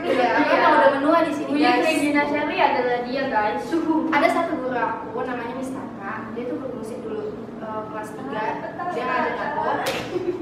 Iya. 0.00 0.28
Aku 0.40 0.50
emang 0.52 0.74
udah 0.78 0.90
menua 0.96 1.18
di 1.26 1.32
sini 1.36 1.50
Buyut 1.52 1.64
guys. 1.68 1.84
Regina 1.84 2.22
Shelley 2.24 2.58
adalah 2.58 2.98
dia 3.04 3.22
guys. 3.28 3.60
Suhu. 3.68 4.08
ada 4.08 4.28
satu 4.28 4.52
guru 4.60 4.76
aku 4.76 5.18
namanya 5.24 5.54
Miss 5.58 5.72
Tata. 5.72 6.32
Dia 6.32 6.44
tuh 6.48 6.56
guru 6.56 6.74
musik 6.80 6.98
dulu 7.04 7.36
eh, 7.60 7.82
kelas 7.92 8.10
3 8.16 8.92
dia 8.92 9.04
ngajarin 9.08 9.38
aku 9.40 9.64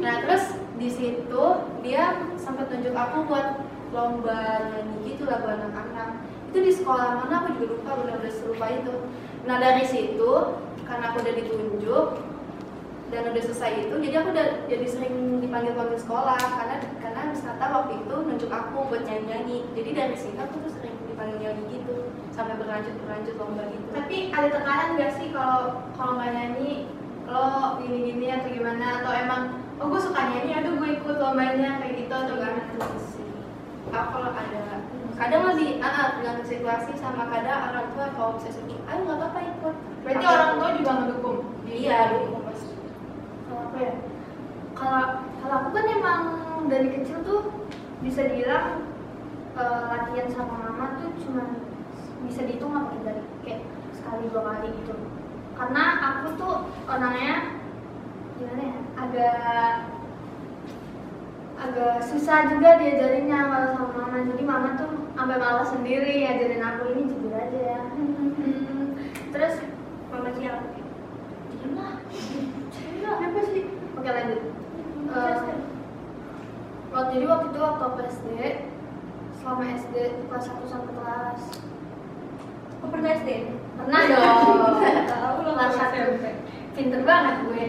nah 0.03 0.15
terus 0.27 0.45
di 0.81 0.89
situ 0.91 1.45
dia 1.87 2.19
sampai 2.35 2.67
tunjuk 2.67 2.97
aku 2.97 3.29
buat 3.31 3.63
lomba 3.95 4.71
nyanyi 4.71 5.15
gitu 5.15 5.27
lagu 5.27 5.47
anak-anak. 5.51 6.23
Itu 6.51 6.59
di 6.63 6.73
sekolah 6.75 7.23
mana 7.23 7.47
aku 7.47 7.59
juga 7.59 7.67
lupa 7.75 7.91
udah 8.07 8.15
udah 8.23 8.33
serupa 8.33 8.67
itu. 8.71 8.95
Nah 9.47 9.57
dari 9.59 9.85
situ 9.87 10.31
karena 10.87 11.05
aku 11.15 11.23
udah 11.23 11.35
ditunjuk 11.39 12.07
dan 13.11 13.27
udah 13.27 13.43
selesai 13.43 13.91
itu 13.91 13.95
jadi 14.07 14.15
aku 14.23 14.29
udah 14.31 14.47
jadi 14.71 14.87
sering 14.87 15.43
dipanggil 15.43 15.75
panggil 15.75 15.99
sekolah 15.99 16.39
karena 16.39 16.77
karena 17.03 17.21
Miss 17.27 17.43
Tata 17.43 17.67
waktu 17.67 17.99
itu 17.99 18.15
nunjuk 18.15 18.51
aku 18.51 18.87
buat 18.87 19.03
nyanyi 19.03 19.27
nyanyi 19.27 19.59
jadi 19.75 19.91
dari 19.91 20.17
situ 20.17 20.39
aku 20.39 20.63
tuh 20.63 20.73
sering 20.79 20.95
dipanggil 21.11 21.39
nyanyi 21.43 21.65
gitu 21.75 22.07
sampai 22.31 22.55
berlanjut 22.57 22.95
berlanjut 23.05 23.35
lomba 23.37 23.63
gitu. 23.69 23.87
Tapi 23.93 24.17
ada 24.31 24.49
tekanan 24.49 24.97
gak 24.97 25.13
sih 25.19 25.29
kalau 25.35 25.85
kalau 25.99 26.17
nggak 26.17 26.33
nyanyi? 26.33 26.89
Lo 27.29 27.77
gini 27.83 27.99
gini 28.15 28.27
atau 28.33 28.49
gimana? 28.49 29.03
Atau 29.03 29.13
emang 29.13 29.43
oh 29.77 29.87
gue 29.91 30.01
suka 30.01 30.21
nyanyi 30.31 30.53
aduh 30.57 30.73
gue 30.79 30.91
ikut 31.03 31.17
lombanya 31.21 31.83
kayak 31.83 31.95
gitu 32.01 32.15
atau 32.15 32.35
gimana? 32.39 32.63
Sih. 32.97 33.29
Aku 33.91 34.09
kalau 34.15 34.31
ada? 34.33 34.87
Kadang 35.21 35.53
lebih 35.53 35.85
ah 35.85 35.93
ah, 35.93 36.07
tergantung 36.17 36.49
situasi 36.49 36.97
sama 36.97 37.29
kadang 37.29 37.75
orang 37.75 37.93
tua 37.93 38.07
kalau 38.17 38.41
suruh 38.41 38.81
ayo 38.89 39.01
nggak 39.05 39.19
apa-apa 39.21 39.41
ikut. 39.45 39.75
Berarti 40.01 40.25
orang 40.25 40.53
tua 40.57 40.69
juga 40.79 40.93
mendukung? 40.97 41.39
Iya 41.69 41.99
dukung 42.17 42.40
ya? 43.81 43.93
Kalau 44.77 45.25
kalau 45.41 45.55
aku 45.65 45.69
kan 45.77 45.87
emang 45.89 46.23
dari 46.69 46.89
kecil 47.01 47.25
tuh 47.25 47.41
bisa 48.05 48.29
dibilang 48.29 48.85
eh, 49.57 49.83
latihan 49.89 50.29
sama 50.33 50.57
mama 50.69 51.01
tuh 51.01 51.11
cuma 51.25 51.45
bisa 52.25 52.45
dihitung 52.45 52.77
apa 52.77 53.01
dari 53.01 53.25
kayak 53.45 53.65
sekali 53.97 54.29
dua 54.29 54.43
kali 54.45 54.69
gitu. 54.85 54.95
Karena 55.57 55.85
aku 56.01 56.27
tuh 56.37 56.55
orangnya 56.89 57.61
gimana 58.37 58.63
ya? 58.63 58.79
Agak 58.97 59.37
agak 61.61 61.97
susah 62.09 62.49
juga 62.49 62.81
diajarinnya 62.81 63.39
kalau 63.49 63.69
sama 63.77 63.93
mama. 63.97 64.17
Jadi 64.33 64.43
mama 64.45 64.69
tuh 64.81 64.91
sampai 65.13 65.37
malas 65.37 65.69
sendiri 65.69 66.25
ajarin 66.25 66.65
aku 66.65 66.83
ini 66.97 67.03
jujur 67.13 67.37
aja 67.37 67.61
ya. 67.61 67.81
Terus 69.33 69.55
Mama 70.11 70.35
siapa? 70.35 70.67
lah. 71.71 71.95
Kenapa 72.71 73.41
sih? 73.51 73.65
Oke 73.99 74.09
lanjut. 74.09 74.41
Eh, 75.11 75.37
waktu 76.91 77.11
jadi 77.13 77.27
waktu 77.27 77.47
itu 77.51 77.59
waktu 77.59 78.01
SD, 78.07 78.29
selama 79.37 79.63
SD 79.69 79.95
kelas 80.27 80.45
1 80.47 80.67
sampai 80.67 80.93
kelas 80.95 81.41
Kok 82.81 82.89
pernah 82.89 83.11
SD? 83.13 83.29
pernah 83.77 84.01
dong. 84.11 84.79
Kelas 84.79 85.43
kelas 85.43 85.73
1 85.75 85.99
SMP. 85.99 86.25
Pinter 86.73 87.03
banget 87.03 87.35
gue. 87.45 87.65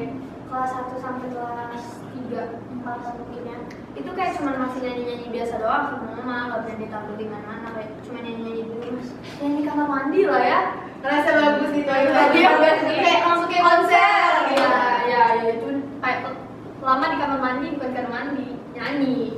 Kelas 0.48 0.70
1 0.72 1.04
sampai 1.04 1.28
kelas 1.30 1.84
3, 2.30 2.62
4 2.80 3.18
mungkin 3.18 3.44
ya. 3.44 3.58
Itu 3.92 4.10
kayak 4.12 4.36
cuma 4.38 4.56
masih 4.56 4.80
nyanyi-nyanyi 4.82 5.28
biasa 5.32 5.60
doang 5.60 5.84
sama 5.92 6.08
mama, 6.16 6.36
gak 6.48 6.62
pernah 6.64 6.80
ditampil 6.80 7.16
di 7.18 7.26
mana-mana 7.28 7.68
kayak 7.76 7.92
cuma 8.06 8.20
nyanyi-nyanyi 8.20 8.64
dulu 8.66 8.88
mas. 8.96 9.10
Nyanyi 9.40 9.56
di 9.58 9.64
kamar 9.66 9.88
mandi 9.90 10.22
lah 10.30 10.44
ya. 10.46 10.62
ngerasa 11.02 11.30
bagus 11.34 11.74
gitu 11.74 11.90
tadi 11.90 12.38
iya, 12.38 12.52
kayak 12.62 13.26
langsung 13.26 13.50
kayak 13.50 13.66
konser 13.66 14.32
gitu 14.54 14.62
Iya, 14.62 14.78
iya, 15.02 15.24
iya 15.34 15.50
itu 15.58 15.70
kayak 16.02 16.34
lama 16.82 17.06
di 17.14 17.18
kamar 17.22 17.40
mandi 17.40 17.68
bukan 17.78 17.92
kamar 17.94 18.12
mandi, 18.12 18.48
nyanyi. 18.74 19.38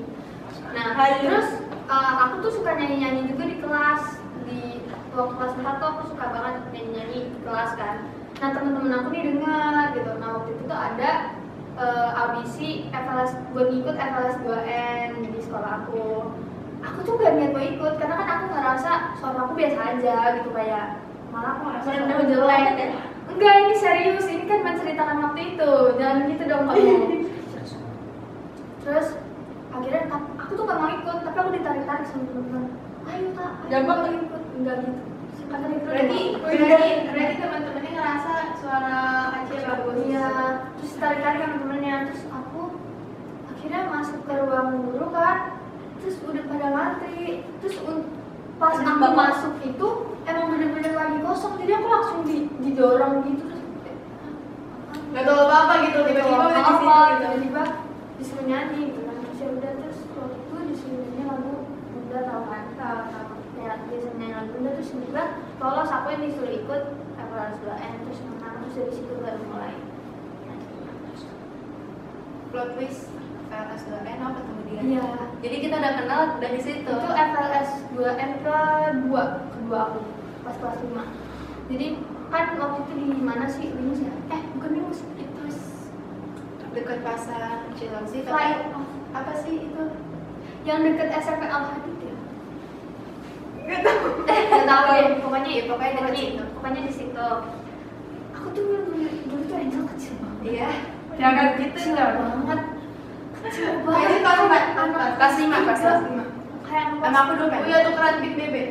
Nah, 0.71 0.95
Hayu. 0.95 1.27
terus 1.27 1.47
uh, 1.91 2.13
aku 2.25 2.35
tuh 2.47 2.51
suka 2.63 2.79
nyanyi-nyanyi 2.79 3.29
juga 3.29 3.43
di 3.45 3.57
kelas 3.59 4.03
di 4.47 4.79
waktu 5.13 5.33
kelas 5.37 5.53
4 5.59 5.79
tuh 5.83 5.87
aku 5.91 6.01
suka 6.15 6.25
banget 6.31 6.55
nyanyi-nyanyi 6.71 7.19
di 7.35 7.39
kelas 7.43 7.71
kan. 7.75 7.95
Nah, 8.39 8.49
temen-temen 8.55 8.95
aku 8.95 9.07
nih 9.11 9.23
dengar 9.27 9.83
gitu. 9.93 10.11
Nah, 10.17 10.29
waktu 10.39 10.49
itu 10.55 10.63
tuh 10.65 10.79
ada 10.79 11.11
uh, 11.77 12.09
audisi 12.15 12.87
FLS 12.89 13.31
buat 13.51 13.67
ngikut 13.69 13.95
FLS 13.99 14.35
2N 14.41 15.09
di 15.29 15.39
sekolah 15.43 15.71
aku. 15.83 16.31
Aku 16.83 16.97
tuh 17.07 17.15
gak 17.15 17.39
niat 17.39 17.55
mau 17.55 17.63
ikut 17.63 17.93
karena 17.95 18.15
kan 18.19 18.27
aku 18.27 18.45
ngerasa 18.51 18.91
suara 19.15 19.47
aku 19.47 19.53
biasa 19.55 19.79
aja 19.95 20.15
gitu 20.35 20.51
kayak 20.51 20.99
malah 21.31 21.55
aku 21.55 21.61
ngerasa 21.71 21.87
suara 21.87 22.11
aku 22.11 22.23
jelek 22.27 22.75
Enggak, 23.33 23.53
ini 23.65 23.75
serius. 23.75 24.25
Ini 24.29 24.43
kan 24.45 24.59
menceritakan 24.61 25.17
waktu 25.25 25.41
itu. 25.55 25.71
Jangan 25.97 26.29
gitu 26.29 26.43
dong 26.45 26.63
kamu. 26.69 26.95
Terus 28.83 29.07
akhirnya 29.73 30.01
aku 30.13 30.51
tuh 30.53 30.63
gak 30.69 30.79
mau 30.79 30.91
ikut, 30.91 31.17
tapi 31.25 31.37
aku 31.39 31.49
ditarik-tarik 31.57 32.05
sama 32.05 32.25
teman-teman. 32.29 32.63
Ayo 33.03 33.27
kak, 33.35 33.51
Gampang 33.67 33.99
Kak, 33.99 34.13
ikut. 34.13 34.43
Enggak 34.59 34.75
gitu. 34.85 35.01
Kata 35.43 35.65
itu 35.69 35.85
berarti 35.85 36.21
berarti 36.39 36.89
berarti 37.13 37.35
teman-temannya 37.37 37.91
ngerasa 37.93 38.33
suara 38.57 38.97
kecil 39.37 39.59
bagus 39.69 39.95
Iya, 40.01 40.29
terus 40.77 40.93
tarik-tarik 40.97 41.39
sama 41.41 41.57
temennya. 41.61 41.95
Terus 42.09 42.23
aku 42.29 42.61
akhirnya 43.49 43.81
masuk 43.89 44.19
ke 44.25 44.33
ruang 44.33 44.69
guru 44.81 45.05
kan. 45.13 45.37
Terus 46.01 46.17
udah 46.25 46.43
pada 46.49 46.67
ngantri. 46.73 47.45
Terus 47.61 47.75
pas 48.61 48.75
aku 48.77 49.07
masuk 49.13 49.53
itu 49.65 49.87
emang 50.23 50.45
bener-bener 50.53 50.93
lagi 50.93 51.17
kosong. 51.21 51.57
Jadi 51.59 51.71
aku 51.73 51.87
langsung 51.89 52.19
di- 52.25 52.49
didorong 52.61 53.25
gitu. 53.27 53.43
Terus 53.47 53.63
nggak 55.13 55.29
tahu 55.29 55.45
apa 55.45 55.55
apa 55.69 55.73
gitu 55.85 55.97
tiba-tiba 56.09 56.45
situ 56.57 56.85
apa 56.89 57.01
gitu 57.13 57.23
tiba-tiba 57.29 57.63
disuruh 58.17 58.45
nyanyi 58.49 58.79
gitu 58.89 58.99
kan 59.05 59.15
terus 59.21 59.37
ya 59.37 59.47
udah 59.53 59.71
terus 59.77 59.97
waktu 60.17 60.37
itu 60.41 60.55
disuruh 60.73 60.97
nyanyi 61.05 61.23
lagu 61.29 61.53
Bunda 61.93 62.19
kan 62.49 62.63
tahu 62.73 63.01
tahu 63.13 63.37
ya 63.61 63.73
disuruh 63.93 64.15
nyanyi 64.17 64.33
lagu 64.33 64.49
Bunda 64.57 64.69
terus 64.73 64.89
tiba 64.89 65.23
lolos 65.61 65.91
aku 65.93 66.07
yang 66.17 66.23
disuruh 66.25 66.49
ikut 66.49 66.81
FLS 67.13 67.55
2N 67.61 67.95
terus 68.09 68.19
menang 68.25 68.55
terus 68.65 68.73
dari 68.73 68.91
situ 68.97 69.13
baru 69.21 69.41
mulai 69.53 69.75
plot 72.49 72.69
twist 72.73 73.12
FLS 73.53 73.83
2N 73.85 74.17
apa 74.17 74.31
ketemu 74.41 74.61
dia. 74.65 74.81
Iya. 74.81 75.07
Jadi 75.45 75.55
kita 75.61 75.75
udah 75.77 75.93
kenal 76.01 76.21
dari 76.41 76.59
situ. 76.59 76.89
Itu 76.89 77.09
FLS 77.13 77.69
2N 77.93 78.31
kedua 78.41 79.23
kedua 79.53 79.79
aku 79.89 79.99
pas 80.43 80.55
kelas 80.59 80.79
5 80.81 81.71
jadi 81.71 81.87
kan 82.27 82.59
waktu 82.59 82.79
itu 82.83 82.93
di 82.99 83.21
mana 83.23 83.45
sih? 83.47 83.71
Linus 83.71 84.03
ya? 84.03 84.11
Eh 84.33 84.41
bukan 84.57 84.69
Linus 84.75 84.99
itu 85.15 85.43
dekat 86.73 87.05
pasar 87.05 87.69
Cilengsi 87.77 88.25
Fly 88.25 88.33
tapi 88.57 88.73
off. 88.73 88.89
apa 89.13 89.31
sih 89.45 89.69
itu? 89.69 89.83
Yang 90.65 90.79
deket 90.89 91.09
SMP 91.21 91.45
Al 91.45 91.69
Hadid 91.69 91.97
ya? 92.01 92.15
Nggak 93.63 93.79
tahu. 93.85 94.05
Gak 94.27 94.65
tahu 94.67 94.85
deh, 94.91 95.07
pokoknya 95.21 95.49
Iya, 95.53 95.63
pokoknya 95.69 95.93
pokoknya, 96.01 96.17
situ. 96.17 96.43
pokoknya 96.57 96.81
di 96.83 96.93
situ. 96.93 97.27
Aku 98.33 98.47
tuh 98.51 98.63
dulu 98.65 98.79
dulu, 99.29 99.43
tuh 99.47 99.55
Angel 99.55 99.83
kecil 99.95 100.13
banget. 100.19 100.41
iya. 100.49 100.69
Jangan 101.13 101.45
gitu 101.61 101.77
Kecil 101.77 101.91
nggak 101.93 102.11
banget. 102.17 102.59
Jadi 103.43 104.17
banget. 104.23 104.63
kelas 104.73 104.87
empat, 104.87 105.11
kelas 105.19 105.35
lima, 105.43 105.57
kelas 105.67 105.79
tiga. 105.81 105.93
lima. 106.07 106.25
Sama 107.03 107.17
aku 107.27 107.31
dulu 107.37 107.49
kan? 107.51 107.61
iya 107.67 107.77
tukeran 107.85 108.15
big 108.23 108.33
bebe. 108.39 108.63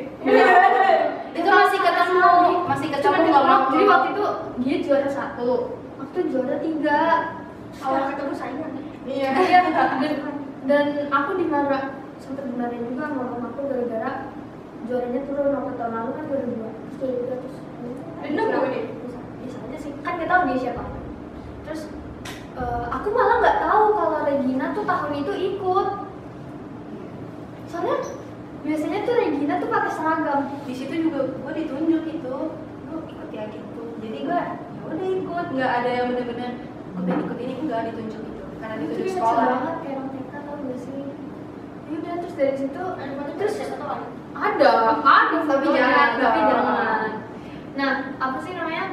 Itu 1.36 1.48
masih 1.48 1.78
ketemu. 1.84 2.32
Masih 2.66 2.88
ketemu 2.88 3.14
ketemu, 3.20 3.30
ngomong 3.36 3.62
jadi 3.70 3.84
waktu 3.86 4.08
itu 4.16 4.24
dia 4.64 4.76
juara 4.82 5.08
satu. 5.12 5.50
Aku 6.00 6.10
tuh 6.10 6.24
juara 6.32 6.56
tiga. 6.58 7.00
Awal 7.80 8.02
ketemu 8.16 8.32
saingan. 8.34 8.70
Iya. 9.06 9.30
Iya. 9.36 9.60
Dan, 10.62 11.10
aku 11.10 11.30
dimarah 11.36 11.98
sempat 12.22 12.46
dimarahin 12.46 12.86
juga 12.86 13.10
sama 13.10 13.34
mama 13.34 13.50
aku 13.50 13.66
gara-gara 13.66 14.30
juaranya 14.86 15.20
turun 15.26 15.50
waktu 15.58 15.74
tahun 15.74 15.90
lalu 15.90 16.10
kan 16.14 16.24
2002 16.30 16.70
terus 16.70 16.94
2003 17.02 17.42
terus 17.42 17.56
Bener 18.22 18.44
nggak, 18.46 18.62
Udi? 18.70 18.80
bisa, 19.42 19.58
aja 19.58 19.78
sih. 19.82 19.92
Kan 20.06 20.14
kita 20.22 20.30
tahu 20.30 20.42
dia 20.46 20.58
siapa. 20.62 20.82
Terus 21.66 21.82
eh, 22.58 22.84
aku 22.90 23.08
malah 23.12 23.36
nggak 23.40 23.58
tahu 23.64 23.84
kalau 23.96 24.18
Regina 24.28 24.66
tuh 24.76 24.84
tahun 24.84 25.12
itu 25.22 25.32
ikut. 25.54 25.88
Soalnya 27.70 27.96
biasanya 28.62 28.98
tuh 29.08 29.14
Regina 29.16 29.54
tuh 29.60 29.68
pakai 29.72 29.92
seragam. 29.92 30.40
Di 30.68 30.74
situ 30.76 30.94
juga 31.08 31.20
gue 31.32 31.52
ditunjuk 31.56 32.04
itu. 32.08 32.36
Lu 32.88 32.96
ikut 33.08 33.28
ya 33.32 33.44
gitu. 33.48 33.82
Jadi 34.02 34.18
gue 34.28 34.40
ya 34.40 34.82
udah 34.84 35.08
ikut. 35.08 35.46
Nggak 35.56 35.72
ada 35.82 35.90
yang 35.90 36.06
bener-bener 36.12 36.52
ikutin 36.92 37.18
ikut 37.24 37.38
ini 37.40 37.54
enggak 37.64 37.80
ditunjuk 37.88 38.20
itu 38.20 38.44
karena 38.60 38.74
itu 38.76 38.84
ditunjuk 38.84 39.06
kecil 39.08 39.16
sekolah. 39.16 39.46
banget 39.48 39.76
kayak 39.80 39.96
orang 39.96 40.10
TK 40.12 40.34
tau 40.44 40.54
gak 40.60 40.78
sih? 40.78 41.02
Ya 41.88 41.94
udah 41.98 42.14
terus 42.20 42.34
dari 42.36 42.54
situ 42.60 42.82
terus 42.84 43.34
terus 43.40 43.52
siapa 43.56 43.84
kan 43.84 44.00
ada 44.32 44.70
ada 45.00 45.38
Tapi 45.48 45.66
jangan. 45.72 46.08
tapi 46.20 46.40
jangan. 46.40 47.08
Nah 47.72 47.90
apa 48.20 48.36
sih 48.44 48.52
namanya 48.52 48.84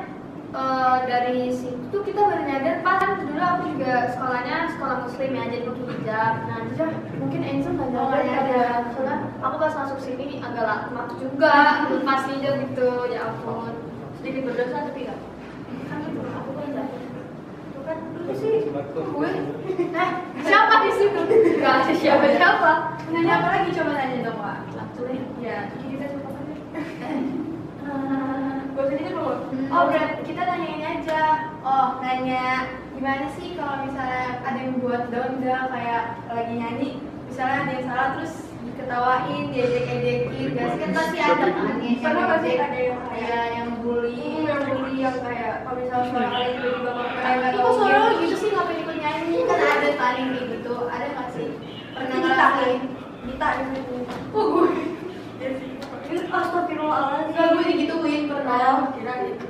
Eh, 0.49 0.97
dari 1.05 1.53
situ 1.53 1.93
kita 1.93 2.25
baru 2.25 2.41
nyadar 2.41 2.81
pas 2.81 2.97
kan 2.97 3.21
dulu 3.21 3.37
aku 3.37 3.63
juga 3.77 4.09
sekolahnya 4.09 4.73
sekolah 4.73 4.97
muslim 5.05 5.29
ya 5.37 5.43
jadi 5.45 5.61
pakai 5.61 5.85
hijab. 5.93 6.33
Nah 6.49 6.59
jadi 6.73 6.95
mungkin 7.21 7.41
Enzo 7.45 7.69
nggak 7.69 7.89
Oh, 7.93 8.09
nyadar 8.09 8.25
kan 8.25 8.45
ya 8.49 8.65
soalnya 8.89 9.15
aku 9.45 9.55
pas 9.61 9.73
masuk 9.77 9.99
sini 10.01 10.41
agak 10.41 10.65
lama 10.65 11.05
juga 11.21 11.85
lepas 11.93 12.21
hijab 12.33 12.53
gitu 12.65 12.89
ya 13.13 13.29
ampun. 13.29 13.77
Sedikit 14.17 14.41
berdosa 14.49 14.89
tapi 14.89 14.99
nggak 15.05 15.19
kan 15.85 15.97
gitu 16.01 16.19
aku 16.25 16.49
kan 16.57 16.67
nggak 16.73 16.87
itu 17.69 17.79
kan 17.85 17.97
lu 18.17 18.33
sih 18.33 18.55
gue 18.89 19.29
eh 20.01 20.09
siapa 20.41 20.73
di 20.81 20.91
situ? 20.97 21.19
Nggak 21.61 21.73
ada 21.77 21.93
siapa 21.93 22.25
siapa 22.25 22.71
Nanya 23.13 23.33
apa 23.37 23.47
lagi? 23.53 23.69
Coba 23.77 23.91
tanya 24.01 24.25
dong 24.25 24.41
Wak. 24.41 24.57
Ya 25.45 25.69
jadi 25.77 25.85
kita 25.93 26.05
suka 26.09 26.29
kan 26.33 27.17
Eh, 27.89 28.53
gak 28.77 28.85
belum 29.49 29.67
Oh 29.69 29.83
berarti 29.89 30.21
kita 30.23 30.41
ini 30.55 30.83
aja. 30.83 31.21
Oh 31.59 31.97
nanya 31.99 32.45
gimana 32.93 33.25
sih 33.33 33.55
kalau 33.55 33.83
misalnya 33.83 34.43
ada 34.43 34.59
yang 34.59 34.77
buat 34.79 35.07
down 35.09 35.39
down 35.39 35.65
kayak 35.69 36.03
lagi 36.27 36.53
nyanyi 36.53 36.89
Misalnya 37.29 37.57
ada 37.61 37.71
yang 37.71 37.85
salah 37.85 38.07
terus 38.17 38.33
diketawain, 38.59 39.43
diejek-ejekin. 39.53 40.47
Gak 40.51 40.67
sih 40.73 40.79
kan 40.81 40.91
pasti 40.91 41.17
ada 41.17 41.33
kan 41.35 41.49
nggak 41.53 41.77
sih 41.77 41.93
ejek-ejek. 41.95 42.57
ada 42.59 42.77
yang 42.79 42.99
kayak 43.05 43.19
Iya 43.19 43.39
yang 43.55 43.69
bully 43.79 44.17
Hmm, 44.17 44.45
yang 44.49 44.61
bully. 44.65 44.97
yang 44.99 45.17
kayak 45.21 45.53
kalau 45.61 45.77
misalnya 45.77 46.05
suara 46.09 46.27
kalian 46.29 46.51
tiba-tiba 46.57 46.89
ngomong 46.89 47.09
Tapi 47.21 47.57
kok 47.57 47.73
suara 47.77 47.97
lo 47.99 48.09
gitu 48.17 48.35
sih 48.35 48.49
ngapain 48.49 48.79
ikut 48.81 48.97
nyanyi? 48.97 49.37
Kan 49.45 49.59
ada 49.59 49.89
paling 49.95 50.25
kayak 50.33 50.45
gitu, 50.57 50.75
ada 50.89 51.05
gak 51.09 51.27
sih? 51.33 51.47
Pernah? 51.93 52.51
Dita 53.19 53.47
di 53.51 53.63
situ 53.71 53.95
Oh 54.33 54.43
gue 54.49 54.67
astagfirullahaladzim. 56.17 57.35
Gak 57.37 57.47
gue 57.53 57.63
digituin 57.69 58.23
pernah. 58.25 58.89
Kira 58.97 59.13
gitu. 59.29 59.47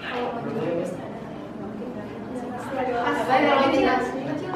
Kecil. 0.00 0.26
kecil. 4.26 4.54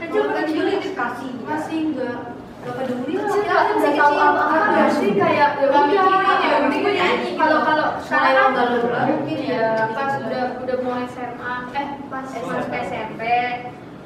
Kecil 0.00 0.24
kecil. 0.34 0.64
dikasih. 0.82 1.30
Masih 1.46 1.78
enggak. 1.94 2.18
Gak 2.60 2.74
peduli 2.76 3.12
lah. 3.16 3.24
Kecil 3.24 3.40
kita 3.40 3.54
nggak 3.54 3.62
kan 3.62 3.74
nggak 3.78 3.80
masih 3.80 4.00
tahu 4.00 4.12
kecil. 4.12 4.28
apa 4.28 4.42
apa 4.44 4.66
nggak 4.70 4.88
sih 4.92 5.10
kayak 5.16 5.32
ya 5.32 5.46
Nggak 5.56 5.70
udah 5.70 5.82
mikirin, 5.88 6.20
ya. 6.20 6.48
yang 6.50 6.62
penting 6.68 6.80
gue 6.84 6.92
nyanyi 6.92 7.16
gitu. 7.24 7.38
kalau 7.40 7.58
kalau 7.64 7.86
sekarang 8.04 8.32
kan 8.34 8.44
lomba-lomba. 8.52 9.00
mungkin 9.08 9.38
ya. 9.40 9.66
Pas 9.96 10.12
udah 10.20 10.44
udah 10.60 10.76
mau 10.84 10.96
SMA 11.08 11.54
eh 11.72 11.88
pas 12.10 12.26
masuk 12.28 12.72
SMP 12.74 13.22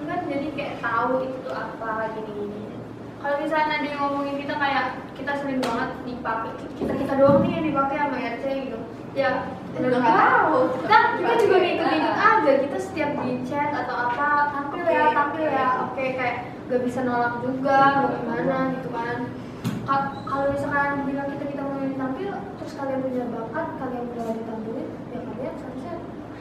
kan 0.05 0.21
jadi 0.29 0.47
kayak 0.53 0.75
tahu 0.85 1.25
itu 1.25 1.37
tuh 1.49 1.55
apa 1.57 2.13
gini 2.13 2.33
gini 2.37 2.74
kalau 3.25 3.41
misalnya 3.41 3.81
dia 3.81 3.97
ngomongin 3.97 4.37
kita 4.37 4.53
kayak 4.53 4.87
kita 5.17 5.33
sering 5.41 5.57
banget 5.65 5.97
dipakai 6.05 6.53
kita 6.77 6.93
kita 6.93 7.13
doang 7.17 7.41
nih 7.41 7.57
yang 7.57 7.65
dipakai 7.73 7.97
sama 7.97 8.17
RC 8.21 8.45
gitu. 8.69 8.79
Ya 9.17 9.31
Udah 9.73 9.89
nggak 9.97 10.05
tahu. 10.05 10.57
kita 10.85 10.99
kita 11.17 11.33
juga 11.41 11.57
ngikut-ngikut 11.57 12.17
aja. 12.21 12.53
kita 12.61 12.79
setiap 12.79 13.11
di 13.25 13.31
chat 13.49 13.71
atau 13.73 13.97
apa 13.97 14.29
tampil 14.53 14.85
ya 14.85 15.05
tampil 15.17 15.47
ya. 15.49 15.69
oke. 15.89 16.05
Kayak 16.05 16.37
gak 16.69 16.81
bisa 16.85 17.01
nolak 17.01 17.41
juga 17.41 17.79
mau 17.97 18.13
gimana 18.13 18.57
gitu 18.77 18.89
kan. 18.93 19.19
Ka- 19.89 20.13
kalau 20.29 20.47
misalkan 20.53 21.09
bilang 21.09 21.29
kita 21.33 21.45
kita 21.49 21.63
mau 21.65 21.81
tampil 21.81 22.29
terus 22.61 22.73
kalian 22.77 23.01
punya 23.01 23.25
bakat 23.33 23.67
kalian 23.81 24.05
udah 24.13 24.27
ditampilin 24.37 24.89
ya 25.09 25.19
kalian 25.25 25.55
seharusnya 25.57 25.95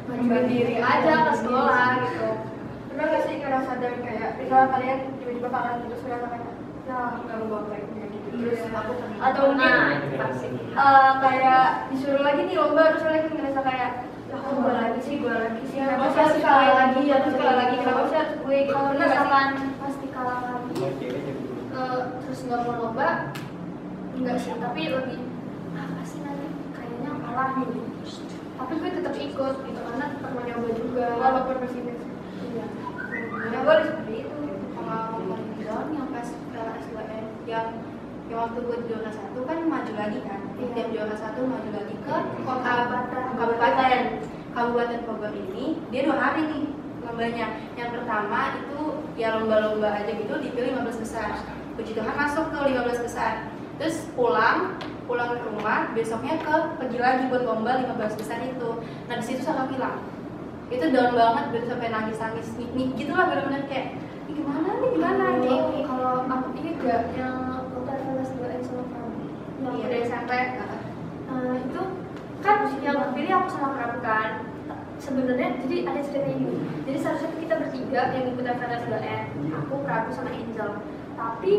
majuin 0.03 0.45
diri 0.51 0.75
aja 0.83 1.13
ke 1.31 1.33
sekolah 1.39 1.87
gitu. 2.03 2.27
Pernah 2.91 3.05
nggak 3.07 3.23
sih 3.23 3.35
ngerasa 3.39 3.67
sadar 3.71 3.93
kayak 4.03 4.29
misalnya 4.35 4.67
kalian 4.67 4.97
tiba-tiba 5.15 5.47
kangen 5.47 5.79
terus 5.87 6.03
ngerasa 6.03 6.27
kayak 6.27 6.52
ya 6.83 6.99
mau 7.47 7.63
kayak 7.71 7.85
gini 7.95 8.05
gitu. 8.11 8.27
Terus 8.33 8.61
Aku 8.67 8.91
atau 9.23 9.43
mungkin 9.55 9.71
nah 9.71 9.91
eh, 10.75 11.11
kayak 11.23 11.63
disuruh 11.93 12.23
lagi 12.27 12.41
nih 12.43 12.55
lomba 12.59 12.91
terus 12.91 13.03
kalian 13.07 13.31
ngerasa 13.31 13.61
kayak 13.63 13.89
ya 14.27 14.35
kok 14.35 14.51
gue 14.57 14.73
lagi 14.73 14.99
sih 14.99 15.15
gue 15.23 15.31
lagi 15.31 15.61
sih. 15.69 15.77
Kenapa 15.79 16.05
sih 16.11 16.19
harus 16.19 16.37
kalah 16.43 16.73
lagi 16.75 17.01
ya 17.07 17.17
terus 17.23 17.35
kalah 17.39 17.55
lagi 17.55 17.75
kenapa 17.79 18.01
sih 18.11 18.17
harus 18.19 18.35
gue 18.35 18.57
gitu 18.67 18.73
kalau 18.75 18.91
misalkan 18.99 19.47
pasti 19.79 20.07
kalah 20.11 20.39
lagi. 20.43 20.75
Eh, 21.73 22.01
terus 22.25 22.39
nggak 22.45 22.59
mau 22.67 22.73
lomba 22.75 23.09
enggak 24.13 24.37
sih 24.37 24.53
tapi 24.59 24.81
lebih 24.91 25.19
apa 25.73 26.01
sih 26.03 26.19
nanti? 26.21 26.47
Kayaknya 26.75 27.09
kalah 27.23 27.49
nih. 27.63 27.69
Tapi 28.53 28.73
gue 28.77 28.89
tetap 28.91 29.15
ikut 29.17 29.55
gitu 29.65 29.79
karena 29.79 30.05
pernah 30.19 30.43
nyoba 30.45 30.69
juga. 30.75 31.05
Walaupun 31.15 31.55
pesimis 31.63 31.99
iya. 32.51 32.65
Ya 33.55 33.59
boleh 33.63 33.83
seperti 33.87 34.13
itu. 34.27 34.37
Pengalaman 34.73 35.41
down 35.57 35.87
yang 35.89 36.09
pas 36.12 36.12
uh, 36.12 36.12
S2M 36.12 36.12
yang 37.47 37.67
yang 38.31 38.39
waktu 38.49 38.59
gue 38.63 38.77
juara 38.87 39.11
satu 39.11 39.39
kan 39.43 39.57
maju 39.67 39.93
lagi 39.99 40.19
kan. 40.23 40.39
Iya. 40.55 40.67
tiap 40.73 40.87
juara 40.95 41.15
satu 41.19 41.39
maju 41.43 41.69
lagi 41.75 41.95
ke 42.01 42.15
Kabupaten. 42.47 43.23
kabupaten. 43.35 44.01
Kabupaten 44.53 44.99
Bogor 45.09 45.33
ini 45.33 45.81
dia 45.91 46.01
dua 46.07 46.17
hari 46.17 46.41
nih 46.47 46.63
lombanya. 47.03 47.47
Yang 47.75 47.89
pertama 47.99 48.39
itu 48.63 48.79
ya 49.19 49.35
lomba-lomba 49.35 49.89
aja 49.91 50.11
gitu 50.13 50.33
dipilih 50.39 50.77
15 50.79 51.03
besar. 51.03 51.43
Puji 51.75 51.91
Tuhan 51.97 52.15
masuk 52.15 52.53
ke 52.53 52.59
15 52.63 53.05
besar. 53.05 53.49
Terus 53.81 54.07
pulang 54.15 54.79
pulang 55.03 55.35
ke 55.35 55.43
rumah 55.51 55.91
besoknya 55.91 56.39
ke 56.39 56.55
pergi 56.79 56.97
lagi 57.01 57.23
buat 57.27 57.43
lomba 57.43 57.83
15 57.83 58.19
besar 58.19 58.39
itu. 58.45 58.69
Nah 59.11 59.15
di 59.19 59.25
situ 59.25 59.43
saya 59.43 59.67
bilang. 59.67 59.99
Itu 60.71 60.89
down 60.89 61.13
banget 61.13 61.43
bener 61.53 61.67
sampai 61.69 61.91
nangis 61.91 62.17
nangis 62.17 62.47
nik 62.57 62.71
nik 62.73 62.89
gitu 62.97 63.13
lah 63.13 63.29
bener-bener 63.29 63.67
kayak 63.69 63.93
gimana 64.33 64.69
nih? 64.81 64.89
Gimana? 64.97 65.25
Nih 65.39 65.83
kalau 65.85 66.13
aku 66.25 66.47
ini 66.59 66.71
gak 66.81 67.01
yang 67.15 67.37
kelas 67.73 68.29
dua 68.37 68.47
yang 68.49 68.63
sama 68.65 68.83
kamu 68.89 69.19
yang 69.63 69.73
Iya. 69.77 69.85
dari 69.85 69.97
SMP 70.05 70.31
Nah, 71.23 71.55
itu 71.57 71.81
kan 72.45 72.57
yang 72.83 72.97
terpilih 72.99 73.31
aku 73.41 73.47
sama 73.49 73.67
Prabu 73.73 73.99
kan. 74.05 74.31
Sebenarnya 75.01 75.59
jadi 75.65 75.75
ada 75.89 76.01
cerita 76.05 76.29
ini. 76.29 76.53
Jadi 76.85 76.97
seharusnya 77.01 77.29
kita 77.41 77.55
bertiga 77.59 78.01
yang 78.13 78.23
ikut 78.31 78.45
FNS 78.45 78.83
2N 78.87 79.23
aku 79.51 79.73
Prabu 79.83 80.09
sama 80.13 80.29
Angel. 80.31 80.69
Tapi 81.17 81.51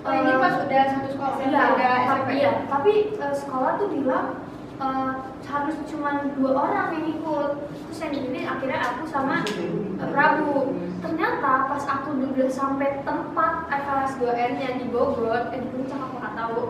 oh 0.00 0.12
ini 0.12 0.32
eh, 0.32 0.38
pas 0.40 0.54
udah 0.60 0.82
satu 0.90 1.08
sekolah. 1.14 1.36
Iya, 1.40 1.48
udah 1.48 1.68
tapi, 1.70 2.00
SMP 2.04 2.30
iya, 2.36 2.50
tapi 2.66 2.92
eh, 3.16 3.34
sekolah 3.36 3.70
tuh 3.78 3.88
bilang 3.92 4.26
eh, 4.80 5.12
harus 5.44 5.76
cuma 5.84 6.24
dua 6.34 6.50
orang 6.56 6.88
yang 6.96 7.06
ikut. 7.20 7.50
Terus 7.88 7.98
yang 8.00 8.12
jadi 8.16 8.40
akhirnya 8.48 8.80
aku 8.80 9.02
sama 9.06 9.44
eh, 9.44 10.08
Prabu. 10.08 10.74
Ternyata 11.00 11.52
pas 11.68 11.84
aku 11.84 12.16
udah 12.16 12.48
sampai 12.48 13.04
tempat 13.04 13.68
FLS 13.68 14.12
2N 14.20 14.52
yang 14.60 14.76
di 14.80 14.86
Bogor, 14.92 15.52
eh 15.52 15.60
di 15.60 15.68
Puncak 15.72 15.96
aku 15.96 16.16
nggak 16.20 16.34
tahu, 16.36 16.60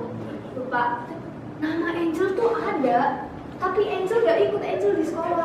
lupa. 0.54 1.06
Nama 1.60 1.88
Angel 1.92 2.28
tuh 2.38 2.56
ada, 2.56 3.28
tapi 3.60 3.82
Angel 3.90 4.24
gak 4.24 4.38
ikut 4.48 4.62
Angel 4.64 4.92
di 4.96 5.04
sekolah. 5.04 5.44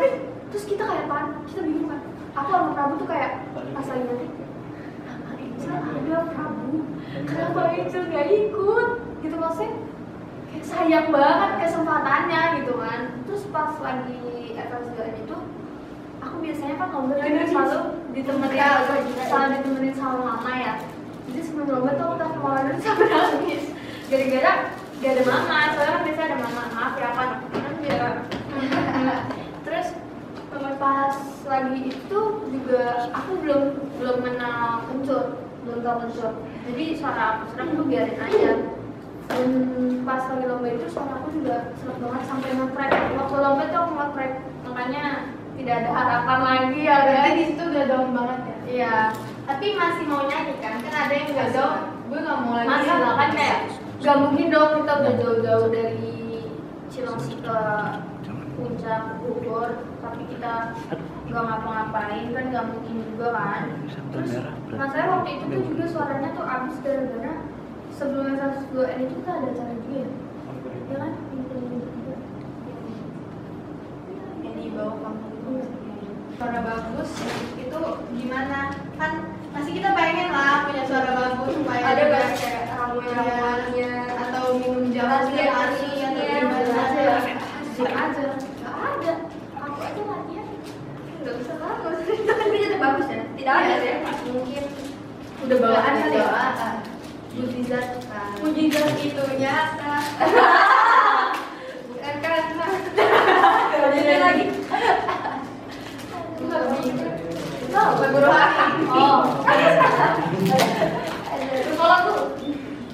Terus 0.54 0.64
kita 0.64 0.88
kayak 0.88 1.12
pan, 1.12 1.44
kita 1.50 1.66
bingung 1.66 1.92
kan. 1.92 2.02
Aku 2.40 2.48
sama 2.54 2.70
Prabu 2.72 2.94
tuh 3.04 3.10
kayak 3.10 3.44
pas 3.52 3.88
lagi 3.92 4.06
nanti 4.08 4.28
nama 5.04 5.28
Angel 5.36 5.76
ada 5.76 6.18
Prabu 6.32 6.72
kenapa 7.28 7.60
Angel 7.76 8.04
gak 8.12 8.28
ikut 8.32 8.88
gitu 9.24 9.36
maksudnya 9.36 9.85
sayang 10.62 11.12
banget 11.12 11.52
kesempatannya 11.66 12.42
gitu 12.62 12.74
kan. 12.80 13.02
Terus 13.28 13.44
pas 13.50 13.74
lagi 13.82 14.20
FS2 14.56 14.98
itu 15.26 15.38
aku 16.22 16.36
biasanya 16.40 16.76
kan 16.80 16.88
lomba 16.94 17.14
tuh 17.20 17.48
selalu 17.52 17.80
ditemenin 18.16 18.60
selalu 19.28 19.48
ditemenin 19.60 19.94
sama 19.98 20.20
mama 20.24 20.52
ya. 20.56 20.74
Jadi 21.32 21.40
sebelum 21.44 21.68
lomba 21.68 21.92
tuh 21.98 22.06
aku 22.08 22.16
telepon 22.22 22.40
mama 22.40 22.60
dulu 22.70 22.80
sampai 22.80 23.08
nangis. 23.14 23.64
Gara-gara 24.08 24.54
gak 25.02 25.12
ada 25.12 25.24
mama 25.28 25.58
soalnya 25.76 25.92
kan 25.92 26.02
biasanya 26.08 26.28
ada 26.30 26.38
mama. 26.40 26.64
Maaf 26.72 26.94
ya 26.96 27.10
kan? 27.12 27.30
Kan 27.52 27.74
terus 29.66 29.88
pas 30.80 31.16
lagi 31.48 31.80
itu 31.88 32.20
juga 32.52 32.84
aku 33.16 33.32
belum 33.42 33.64
belum 33.98 34.18
kenal 34.22 34.86
kencur 34.92 35.24
belum 35.66 35.80
tahu 35.82 35.98
kencur 36.06 36.32
jadi 36.68 36.84
suara 37.00 37.24
aku 37.40 37.44
serem 37.56 37.68
tuh 37.80 37.86
biarin 37.88 38.20
aja 38.20 38.52
dan 39.26 39.50
pas 40.06 40.22
lagi 40.30 40.46
lomba 40.46 40.68
itu 40.70 40.88
suara 40.90 41.18
aku 41.18 41.30
juga 41.34 41.74
serem 41.82 41.98
banget 41.98 42.24
sampai 42.30 42.50
nge-crack. 42.54 42.92
Waktu 43.18 43.36
lomba 43.42 43.64
tuh 43.70 43.80
aku 43.82 43.92
nge-crack. 43.98 44.34
Makanya 44.66 45.06
tidak 45.56 45.76
ada 45.82 45.90
harapan 45.96 46.40
lagi 46.44 46.80
ya 46.84 46.96
berarti 47.08 47.30
guys 47.32 47.38
di 47.40 47.44
situ 47.50 47.64
udah 47.64 47.86
down 47.90 48.10
banget 48.14 48.40
ya? 48.40 48.58
Iya. 48.66 48.96
Tapi 49.46 49.66
masih 49.78 50.04
mau 50.10 50.22
nyanyi 50.30 50.56
kan? 50.62 50.74
Kan 50.84 50.94
ada 50.94 51.14
yang 51.14 51.30
udah 51.34 51.50
down. 51.54 51.80
Gue 52.06 52.20
nggak 52.22 52.40
mau 52.46 52.54
lagi 52.54 52.70
masih 52.70 52.96
lah 53.02 53.14
kan 53.18 53.30
kayak 53.34 53.60
gak 54.04 54.18
mungkin 54.22 54.48
dong 54.54 54.72
kita 54.84 54.94
udah 55.02 55.14
jauh-jauh 55.18 55.68
dari 55.74 56.14
Cilengsi 56.94 57.34
ke 57.42 57.58
puncak 58.56 59.02
Bogor. 59.20 59.72
Tapi 60.06 60.22
kita 60.30 60.54
nggak 61.26 61.44
ngapa-ngapain 61.50 62.26
kan 62.30 62.46
nggak 62.54 62.66
mungkin 62.70 62.96
juga 63.10 63.28
kan? 63.34 63.64
Terus 64.14 64.32
masalahnya 64.70 65.14
waktu 65.18 65.30
itu 65.34 65.46
tuh 65.50 65.64
juga 65.74 65.86
suaranya 65.90 66.30
tuh 66.38 66.46
abis 66.46 66.76
gara-gara 66.86 67.34
sebelum 67.96 68.36
S102 68.36 68.76
N 68.76 69.00
itu 69.08 69.14
kita 69.24 69.32
ada 69.40 69.48
acara 69.56 69.74
juga 69.80 69.96
ya? 69.96 70.10
Ya 70.92 70.96
kan? 71.00 71.12
Juga. 71.16 72.16
yang 74.44 74.56
di 74.60 74.70
bawah 74.76 74.96
kampung 75.00 75.32
itu 75.32 75.54
suara 76.36 76.60
bagus 76.60 77.10
itu 77.56 77.80
gimana? 78.20 78.60
Kan 79.00 79.12
masih 79.56 79.72
kita 79.80 79.90
pengen 79.96 80.30
lah 80.36 80.68
punya 80.68 80.84
suara 80.84 81.12
bagus 81.16 81.52
supaya 81.56 81.84
ada 81.96 82.04
kayak 82.12 82.62
ramuan-ramuannya 82.76 83.92
atau 84.28 84.44
minum 84.60 84.86
jamu 84.92 85.16
setiap 85.32 85.52
hari 85.56 85.92
atau 86.04 86.20
Iya, 86.20 86.40
gimana? 86.44 86.84
Aja. 86.84 87.08
Aja. 87.80 88.24
nggak 88.60 88.76
ada. 88.76 89.14
Aku 89.56 89.78
aja 89.80 90.02
latihan 90.04 90.48
nggak 91.24 91.36
bisa 91.40 91.54
bagus. 91.64 91.98
Tapi 92.28 92.56
tetap 92.60 92.80
bagus 92.84 93.08
ya? 93.08 93.24
Tidak 93.40 93.56
ada 93.56 93.76
ya? 93.80 93.96
Mungkin. 94.36 94.64
Udah 95.48 95.58
bawaan 95.64 95.94
kali 96.04 96.20
ya 96.20 96.95
Mujizat 97.36 97.88
mujizat 98.40 98.88
itu 98.96 99.24
nyata 99.36 99.96
bukan 101.86 102.16
karena 102.24 102.68
Jadi 103.96 104.16
lagi 104.18 104.46
Lagu 107.76 108.18
rohani. 108.18 108.88
Oh. 108.88 109.36
Kalau 111.76 111.92
aku, 111.92 112.14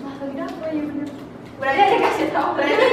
wah 0.01 0.13
lagi 0.17 0.39
apa 0.41 0.65
ya 0.67 0.82
bener. 0.82 1.10
berarti 1.62 1.80
ada 1.80 1.97
kasih 2.01 2.27
tahu 2.34 2.49
berarti 2.58 2.86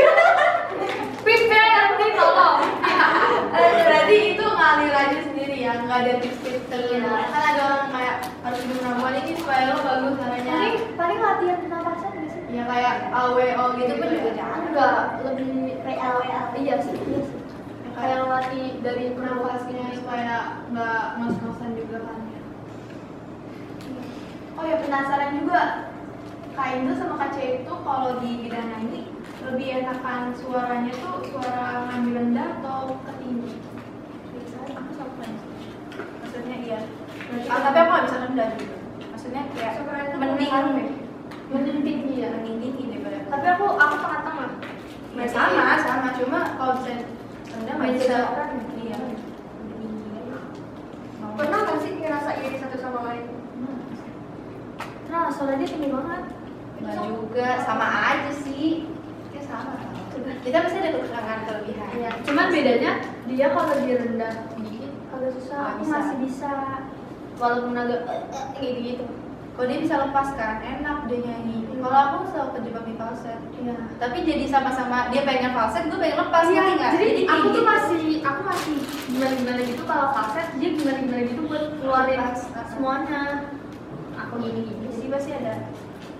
nanti 1.48 2.06
tolong. 2.12 2.60
eh, 3.48 3.70
berarti 3.78 4.16
itu 4.28 4.44
ngalir 4.44 4.92
aja 4.92 5.18
sendiri 5.24 5.56
ya 5.58 5.72
nggak 5.80 5.98
ada 5.98 6.12
tips-tips 6.20 6.68
tertentu 6.68 7.08
Iya. 7.08 7.24
kan 7.32 7.42
ada 7.48 7.60
orang 7.64 7.88
kayak 7.88 8.16
harus 8.48 8.80
ramuan 8.80 9.14
ini 9.20 9.32
supaya 9.36 9.76
lo 9.76 9.84
bagus 9.84 10.14
caranya 10.16 10.52
Paling 10.56 10.78
paling 10.96 11.18
latihan 11.20 11.58
pernapasan 11.60 12.10
nggak 12.16 12.28
sih? 12.32 12.42
ya 12.48 12.62
kayak 12.64 12.94
AWO 13.12 13.64
gitu 13.76 13.92
Itu 13.92 14.00
pun 14.00 14.08
juga 14.08 14.30
jangan 14.32 14.60
enggak 14.72 14.98
lebih 15.20 15.48
PL 15.84 16.16
Iya 16.58 16.76
sih, 16.82 16.96
iya 16.96 17.20
sih. 17.22 17.40
Kayak 17.94 18.26
latih 18.26 18.68
dari 18.82 19.04
nafasnya 19.14 19.84
supaya 19.94 20.36
nggak 20.72 21.02
ngos-ngosan 21.22 21.70
juga 21.78 21.98
kan 22.02 22.18
ya. 22.34 22.42
Oh 24.58 24.64
ya 24.66 24.76
penasaran 24.82 25.38
juga 25.38 25.60
Kak 26.58 26.68
Indo 26.74 26.92
sama 26.98 27.14
Kak 27.14 27.30
Ce 27.38 27.62
itu 27.62 27.72
kalau 27.86 28.18
di 28.18 28.30
bidang 28.42 28.66
nyanyi 28.74 29.06
lebih 29.46 29.86
enakan 29.86 30.34
suaranya 30.34 30.90
tuh 30.98 31.22
suara 31.30 31.86
ngambil 31.86 32.14
rendah 32.18 32.48
atau 32.58 32.98
ketinggi? 33.06 33.54
Aku 34.66 34.90
sama 34.98 35.26
maksudnya 36.22 36.56
iya 36.58 36.78
Ah, 37.28 37.60
tapi 37.60 37.76
aku 37.76 37.90
nggak 37.90 38.04
bisa 38.04 38.18
rendah 38.24 38.48
gitu 38.56 38.74
maksudnya 39.04 39.42
kayak 39.52 39.72
mending 40.16 40.48
ya? 40.48 40.60
mending 41.48 41.78
tinggi 41.82 42.14
ya. 42.18 42.28
mending 42.32 42.56
tinggi 42.58 42.84
daripada 42.88 43.16
Tapi 43.28 43.46
aku 43.50 43.64
aku 43.70 43.94
tengah-tengah. 43.98 44.50
ya 45.12 45.26
sama 45.26 45.64
sama 45.76 46.08
cuma 46.14 46.40
kalau 46.56 46.74
bisa 46.78 46.92
rendah 47.50 47.74
nggak 47.74 47.92
bisa 47.96 48.16
orang. 48.24 48.50
iya 48.74 48.96
tinggi 49.68 50.08
aja. 50.14 50.38
Mau. 51.18 51.30
pernah 51.36 51.58
nggak 51.62 51.78
sih 51.78 51.92
ngerasa 51.98 52.30
iri 52.38 52.56
satu 52.56 52.76
sama 52.78 53.00
lain 53.04 53.24
Nah, 55.08 55.32
suara 55.32 55.56
dia 55.56 55.64
tinggi 55.64 55.88
banget. 55.88 56.22
Nggak 56.78 56.96
juga 57.02 57.48
sama 57.58 57.86
aja 58.06 58.30
sih 58.30 58.86
kita 59.26 59.40
sama 59.42 59.72
kita 60.38 60.56
pasti 60.60 60.76
ada 60.78 60.90
kekurangan 60.94 61.38
kelebihan 61.44 61.88
Iya, 61.90 62.10
cuman 62.22 62.46
bedanya 62.48 62.90
dia 63.24 63.46
kalau 63.50 63.74
dia 63.80 63.96
rendah 63.98 64.34
dikit 64.54 64.92
agak 65.08 65.30
susah, 65.34 65.56
Nggak 65.58 65.72
aku 65.72 65.80
bisa. 65.82 65.92
masih 65.96 66.16
bisa. 66.22 66.52
Walaupun 67.38 67.70
agak 67.72 68.00
eh, 68.04 68.22
eh, 68.34 68.70
gitu 68.74 68.78
gitu. 68.82 69.04
kalau 69.54 69.66
dia 69.66 69.78
bisa 69.78 69.94
lepas 69.96 70.28
kan 70.34 70.58
enak 70.58 71.06
dia 71.06 71.18
nyanyi 71.20 71.66
kalau 71.78 71.98
aku 72.00 72.18
selalu 72.28 72.50
kejebak 72.58 72.84
di 72.84 72.94
falset 72.94 73.38
Iya. 73.54 73.74
tapi 73.98 74.22
jadi 74.22 74.44
sama-sama 74.46 75.10
dia 75.10 75.22
pengen 75.22 75.50
falset 75.50 75.86
gue 75.86 75.94
pengen 75.94 76.18
lepas 76.18 76.44
Iya, 76.44 76.54
ngerti 76.56 76.74
nggak? 76.74 76.92
jadi 76.94 77.22
aku 77.24 77.42
tuh 77.44 77.50
gitu. 77.50 77.60
masih 77.64 78.04
aku 78.22 78.40
masih 78.42 78.74
gimana 79.06 79.34
gimana 79.34 79.60
gitu 79.62 79.82
kalau 79.82 80.06
falset 80.12 80.48
dia 80.56 80.68
gimana 80.72 80.98
gimana 80.98 81.22
gitu 81.24 81.40
buat 81.44 81.64
keluarin 81.76 82.18
Lepas. 82.18 82.38
semuanya. 82.68 83.22
Aku 84.18 84.34
gini 84.38 84.60
gini 84.62 84.88
sih 84.90 85.06
pasti 85.06 85.30
ada. 85.32 85.54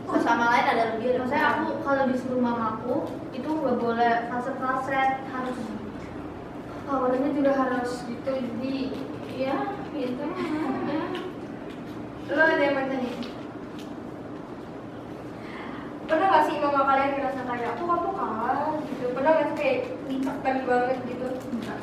Satu 0.02 0.18
sama 0.18 0.48
lain 0.48 0.66
ada 0.66 0.82
lebih 0.94 1.06
ada 1.12 1.18
Maksudnya 1.20 1.44
aku 1.52 1.64
kalau 1.82 2.02
disuruh 2.06 2.40
mamaku 2.40 2.94
itu 3.30 3.44
nggak 3.44 3.76
boleh 3.76 4.12
falset 4.26 4.56
falset 4.56 5.10
harus 5.28 5.58
powernya 6.86 7.30
juga 7.30 7.52
harus 7.52 7.90
gitu 8.02 8.30
jadi 8.32 8.76
ya 9.36 9.56
gitu. 9.98 10.24
Lo 12.28 12.42
ada 12.44 12.62
yang 12.62 12.74
mau 12.78 12.86
tanya? 12.86 13.10
pernah 16.08 16.26
nggak 16.32 16.44
sih 16.48 16.56
mama 16.56 16.88
kalian 16.88 17.20
ngerasa 17.20 17.40
kayak 17.44 17.68
aku 17.76 17.84
kamu 17.84 18.10
kalah 18.16 18.72
gitu 18.80 19.04
pernah 19.12 19.28
nggak 19.28 19.44
sih 19.44 19.56
kayak 19.60 19.78
ditekan 20.08 20.56
banget 20.64 20.98
gitu 21.04 21.26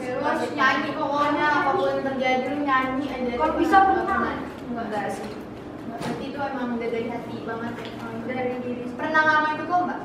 Kayak 0.02 0.14
lo 0.18 0.26
harus 0.26 0.50
nyanyi 0.58 0.90
pokoknya 0.98 1.46
apa 1.46 1.70
pun 1.78 1.86
yang 1.86 2.02
terjadi 2.02 2.46
lo 2.50 2.58
nyanyi 2.66 3.06
aja. 3.06 3.32
Kalau 3.38 3.56
bisa 3.62 3.78
pernah. 3.86 4.34
Enggak 4.66 4.86
enggak 4.90 5.06
sih. 5.14 5.30
Berarti 5.86 6.24
itu 6.26 6.38
emang 6.42 6.68
udah 6.76 6.90
dari 6.90 7.08
hati 7.08 7.36
banget 7.46 7.74
ya. 7.80 7.90
dari 8.26 8.54
diri 8.66 8.84
Pernah 8.98 9.22
ngalamin 9.22 9.54
itu 9.56 9.64
kok 9.70 9.82
mbak? 9.86 10.00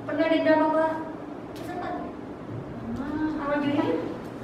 pernah 0.00 0.26
dendam 0.26 0.58
sama 0.58 0.86
peserta 1.54 1.90
sama 3.38 3.54
juri 3.62 3.78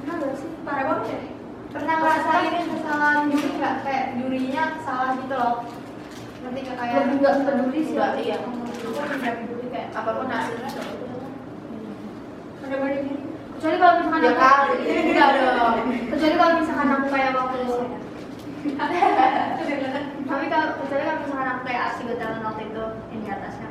Pernah 0.06 0.30
sih? 0.38 0.50
parah 0.62 0.84
banget 0.86 1.06
ya 1.10 1.35
Pernah 1.76 1.96
ngerasain 2.00 2.64
kesalahan 2.72 3.28
juri 3.28 3.50
nggak? 3.60 3.74
Kayak 3.84 4.04
jurinya 4.16 4.64
salah 4.80 5.10
gitu 5.20 5.34
loh. 5.36 5.54
Ngerti 6.42 6.58
nggak 6.64 6.76
kayak? 6.80 6.94
Lebih 6.96 7.16
nggak 7.20 7.34
peduli 7.44 7.80
sih. 7.84 7.94
Nggak, 7.94 8.12
iya. 8.24 8.36
Aku 8.40 8.50
peduli 9.20 9.66
kayak 9.68 9.88
apa 9.92 10.10
pun 10.16 10.28
hasilnya 10.32 10.70
nggak 12.66 12.80
ada 12.82 12.86
diri 12.92 13.14
kecuali 13.56 13.76
kalau 13.80 13.94
misalkan 13.96 14.20
ya 14.20 14.30
aku- 14.30 14.42
kali 14.42 15.00
enggak 15.06 15.30
dong 15.38 15.76
kecuali 16.12 16.34
kalau 16.36 16.54
misalkan 16.60 16.88
aku 16.92 17.06
kayak 17.08 17.32
waktu 17.32 17.58
tapi 20.26 20.46
kalau 20.50 20.68
kecuali 20.76 21.02
kalau 21.06 21.20
misalkan 21.22 21.48
aku 21.54 21.62
kayak 21.64 21.82
asli 21.88 22.02
getaran 22.10 22.42
waktu 22.42 22.62
itu 22.68 22.84
yang 23.14 23.20
di 23.22 23.28
atasnya 23.30 23.68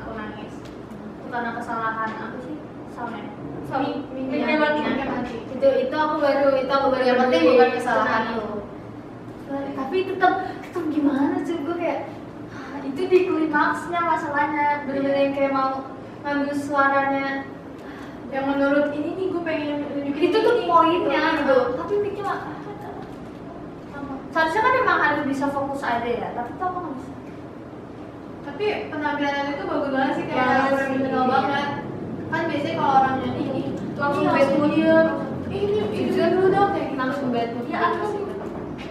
aku 0.00 0.10
nangis 0.16 0.52
itu 0.58 1.26
karena 1.28 1.50
kesalahan 1.54 2.10
aku 2.18 2.36
sih 2.42 2.56
soundnya 2.96 3.22
Sound. 3.22 3.37
Itu 5.52 5.68
itu 5.88 5.96
aku 5.96 6.14
baru 6.20 6.48
itu 6.56 6.72
aku 6.72 6.86
baru 6.92 7.04
yang 7.04 7.18
penting 7.26 7.42
bukan 7.52 7.70
kesalahan 7.76 8.24
lo 8.36 8.58
tapi 9.48 10.04
tetap 10.04 10.34
tetap 10.60 10.84
gimana 10.92 11.40
sih? 11.48 11.56
Gue 11.64 11.76
kayak 11.80 12.12
ah, 12.52 12.84
itu 12.84 13.00
di 13.08 13.18
klimaksnya 13.24 14.00
masalahnya. 14.04 14.84
Bener-bener 14.84 15.16
yang 15.16 15.32
kayak 15.32 15.52
mau 15.56 15.88
ngambil 16.20 16.52
suaranya. 16.52 17.48
Yang 18.28 18.44
menurut 18.44 18.92
ini 18.92 19.08
nih 19.16 19.26
gue 19.32 19.42
pengen 19.48 19.88
nunjukin. 19.88 20.28
Itu 20.28 20.36
tuh 20.44 20.54
poinnya 20.68 21.40
gitu. 21.40 21.58
Tapi 21.80 21.94
mikir 22.04 22.24
lah 22.28 22.44
seharusnya 24.28 24.60
kan 24.60 24.74
emang 24.84 24.98
harus 25.00 25.24
bisa 25.24 25.48
fokus 25.48 25.80
aja 25.80 26.04
ya 26.04 26.28
tapi 26.36 26.52
tuh 26.60 26.66
aku 26.68 26.78
nggak 26.84 26.94
bisa. 27.00 27.12
Tapi 28.44 28.64
penampilan 28.92 29.50
itu 29.56 29.64
bagus 29.64 29.90
banget 29.90 30.12
sih 30.14 30.24
kayak 30.28 30.68
sih. 30.76 31.08
banget. 31.08 31.87
Kan 32.28 32.42
biasanya 32.46 32.74
kalau 32.76 32.94
orang 32.98 33.14
nyanyi 33.18 33.42
ini 33.42 33.62
Langsung 33.96 34.22
ini 34.22 34.30
bad 34.30 34.48
mood. 34.54 34.70
diem. 34.70 35.08
Ini 35.48 35.80
itu 35.90 36.22
dulu 36.28 36.46
dong 36.48 36.68
kayak 36.70 36.86
gitu. 36.86 36.96
langsung 36.96 37.28
bad 37.30 37.48
mood 37.52 37.66
Ya, 37.66 37.78
aku 37.88 38.04
sih. 38.06 38.22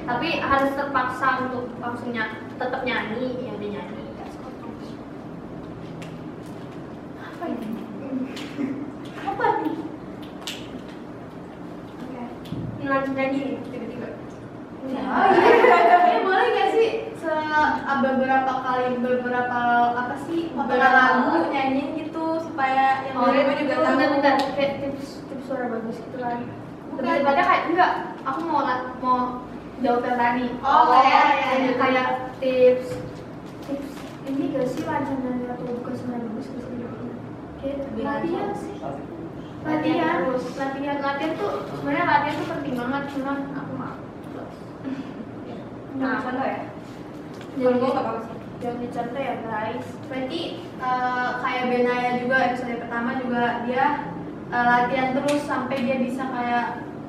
Tapi 0.03 0.27
harus 0.39 0.71
terpaksa 0.73 1.27
untuk 1.45 1.67
langsung 1.77 2.09
ny- 2.09 2.35
tetap 2.53 2.81
nyanyi 2.81 3.25
ya 3.39 3.51
udah 3.53 3.69
nyanyi. 3.69 4.03
Ya 4.17 4.25
apa 7.27 7.43
ini? 7.47 7.67
Apa 9.19 9.45
nih 9.59 9.75
nyanyi 12.79 13.09
nyanyi 13.11 13.39
nih 13.43 13.57
tiba-tiba 13.67 14.07
Oh 14.79 14.87
iya. 14.87 15.03
Ini 16.07 16.19
boleh 16.21 16.45
nggak 16.47 16.69
sih? 16.71 16.89
Se 17.13 17.27
ah, 17.27 17.99
beberapa 17.99 18.53
kali 18.57 18.95
beberapa 18.97 19.59
apa 19.91 20.15
sih 20.23 20.47
potongan 20.49 20.91
lagu 20.93 21.51
nyanyiin 21.51 21.89
gitu 21.97 22.06
supaya 22.57 23.05
yang 23.05 23.13
Oh, 23.13 23.29
dengerin 23.29 23.53
itu 23.53 23.61
juga 23.61 23.75
tahu. 23.77 23.85
bentar, 23.93 24.09
bentar. 24.09 24.33
kayak 24.57 24.71
tips 24.81 25.05
tips 25.29 25.45
suara 25.45 25.65
bagus 25.69 25.95
gitu 26.01 26.17
kan 26.17 26.41
Bukan. 26.89 27.05
lebih 27.05 27.21
tepatnya 27.21 27.45
kayak 27.45 27.63
enggak 27.69 27.91
aku 28.25 28.39
mau 28.41 28.61
mau 28.97 29.19
jawab 29.77 30.01
yang 30.01 30.17
tadi 30.17 30.45
Oh, 30.57 30.83
kayak- 30.89 31.05
kayak 31.05 31.37
kayak- 31.37 31.77
kayak 31.77 32.07
tips 32.41 32.87
tips 33.61 33.89
ini 34.25 34.43
gak 34.49 34.65
sih 34.65 34.81
lancar 34.83 35.17
dan 35.21 35.37
atau 35.47 35.69
bukan 35.69 35.93
suara 35.93 36.17
bagus 36.17 36.45
gak 36.49 36.61
sih 36.65 36.75
kayak 37.61 37.77
latihan 38.01 38.49
sih 38.57 38.73
latihan 39.61 40.17
latihan 40.57 40.97
latihan 40.97 41.31
tuh 41.37 41.51
sebenarnya 41.69 42.05
latihan 42.09 42.35
tuh 42.35 42.47
penting 42.49 42.73
banget 42.73 43.03
cuman 43.13 43.37
aku 43.53 43.73
mau 43.75 43.95
Nah, 45.97 46.21
contoh 46.21 46.45
ya. 46.45 46.61
Jadi- 46.61 47.57
Kalau 47.57 47.73
gue 47.75 47.89
nggak 47.89 48.05
apa-apa 48.05 48.21
sih. 48.21 48.36
Jangan 48.57 48.81
dicontoh 48.81 49.21
ya 49.21 49.35
guys 49.45 49.87
Berarti 50.09 50.41
eh, 50.61 51.29
kayak 51.43 51.63
Benaya 51.69 52.09
juga 52.21 52.35
episode 52.51 52.81
pertama 52.81 53.09
juga 53.21 53.43
dia 53.69 53.85
eh, 54.49 54.65
latihan 54.65 55.09
terus 55.17 55.41
sampai 55.45 55.77
dia 55.83 55.97
bisa 56.01 56.23
kayak 56.25 56.65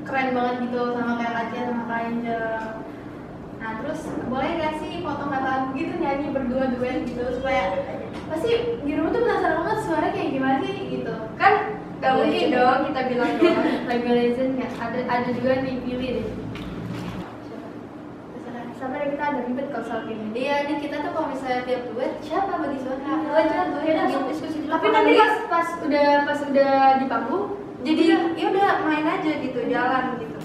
keren 0.09 0.33
banget 0.33 0.57
gitu 0.69 0.97
sama 0.97 1.13
kayak 1.21 1.35
latihan 1.37 1.67
sama 1.77 1.97
Angel. 2.01 2.47
Nah 3.59 3.71
terus 3.85 4.01
boleh 4.33 4.51
nggak 4.57 4.75
sih 4.81 4.93
potong 5.05 5.29
kata 5.29 5.49
lagu 5.49 5.69
gitu 5.77 5.95
nyanyi 6.01 6.27
berdua 6.33 6.65
duet 6.73 7.05
gitu 7.05 7.25
supaya 7.37 7.77
pasti 8.33 8.81
di 8.85 8.93
rumah 8.97 9.13
tuh 9.13 9.21
penasaran 9.25 9.57
banget 9.65 9.79
suara 9.85 10.09
kayak 10.17 10.33
gimana 10.33 10.57
sih 10.65 10.75
gitu. 10.89 11.15
Kan 11.37 11.53
nggak 11.99 12.15
mungkin 12.15 12.47
dong 12.55 12.81
kita 12.89 13.01
bilang 13.11 13.33
lagu 13.91 14.09
legend 14.09 14.53
ya 14.57 14.69
ada 14.79 14.99
ada 15.11 15.29
juga 15.35 15.51
yang 15.59 15.67
dipilih 15.67 16.11
deh 16.23 16.27
kita 19.19 19.35
ada 19.35 19.43
ribet 19.51 19.67
kalau 19.75 19.83
soal 19.83 20.07
ini. 20.07 20.31
Iya, 20.31 20.55
nih 20.71 20.79
kita 20.79 21.03
tuh 21.03 21.11
kalau 21.11 21.27
misalnya 21.35 21.67
tiap 21.67 21.91
duet 21.91 22.13
siapa 22.23 22.55
bagi 22.55 22.79
suara? 22.79 23.03
Iya, 23.03 23.15
Oh, 23.19 23.35
aja 23.35 23.59
duet 23.67 23.83
Beda, 23.83 23.99
lagi 23.99 24.15
so- 24.15 24.29
diskusi 24.31 24.59
tapi 24.63 24.87
nanti 24.95 25.13
pas 25.19 25.35
pas 25.51 25.69
udah 25.83 26.09
pas 26.23 26.39
udah 26.47 26.73
di 27.03 27.07
panggung 27.11 27.45
jadi 27.83 28.03
ya 28.39 28.47
udah 28.47 28.71
main 28.87 29.07
aja 29.11 29.33
gitu, 29.43 29.59
jalan 29.67 30.05
gitu. 30.23 30.39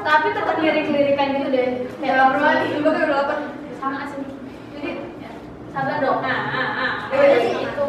tapi 0.00 0.26
tetap 0.32 0.56
lirik-lirikan 0.56 1.28
gitu 1.36 1.48
deh. 1.52 1.68
Ya, 2.00 2.08
nggak 2.08 2.28
perlu 2.32 2.40
lagi. 2.40 2.66
Gue 2.72 2.88
kayak 2.88 3.04
udah 3.04 3.16
lapar. 3.20 3.38
sama 3.76 4.00
sih 4.08 4.24
jadi 4.72 4.90
ya, 5.20 5.30
sabar 5.68 5.96
dong. 6.00 6.18
Nah 6.24 6.38
nah 6.48 6.68
nah 6.72 6.92
Ya 7.12 7.16
udah 7.20 7.40
sih, 7.44 7.56
itu 7.60 7.88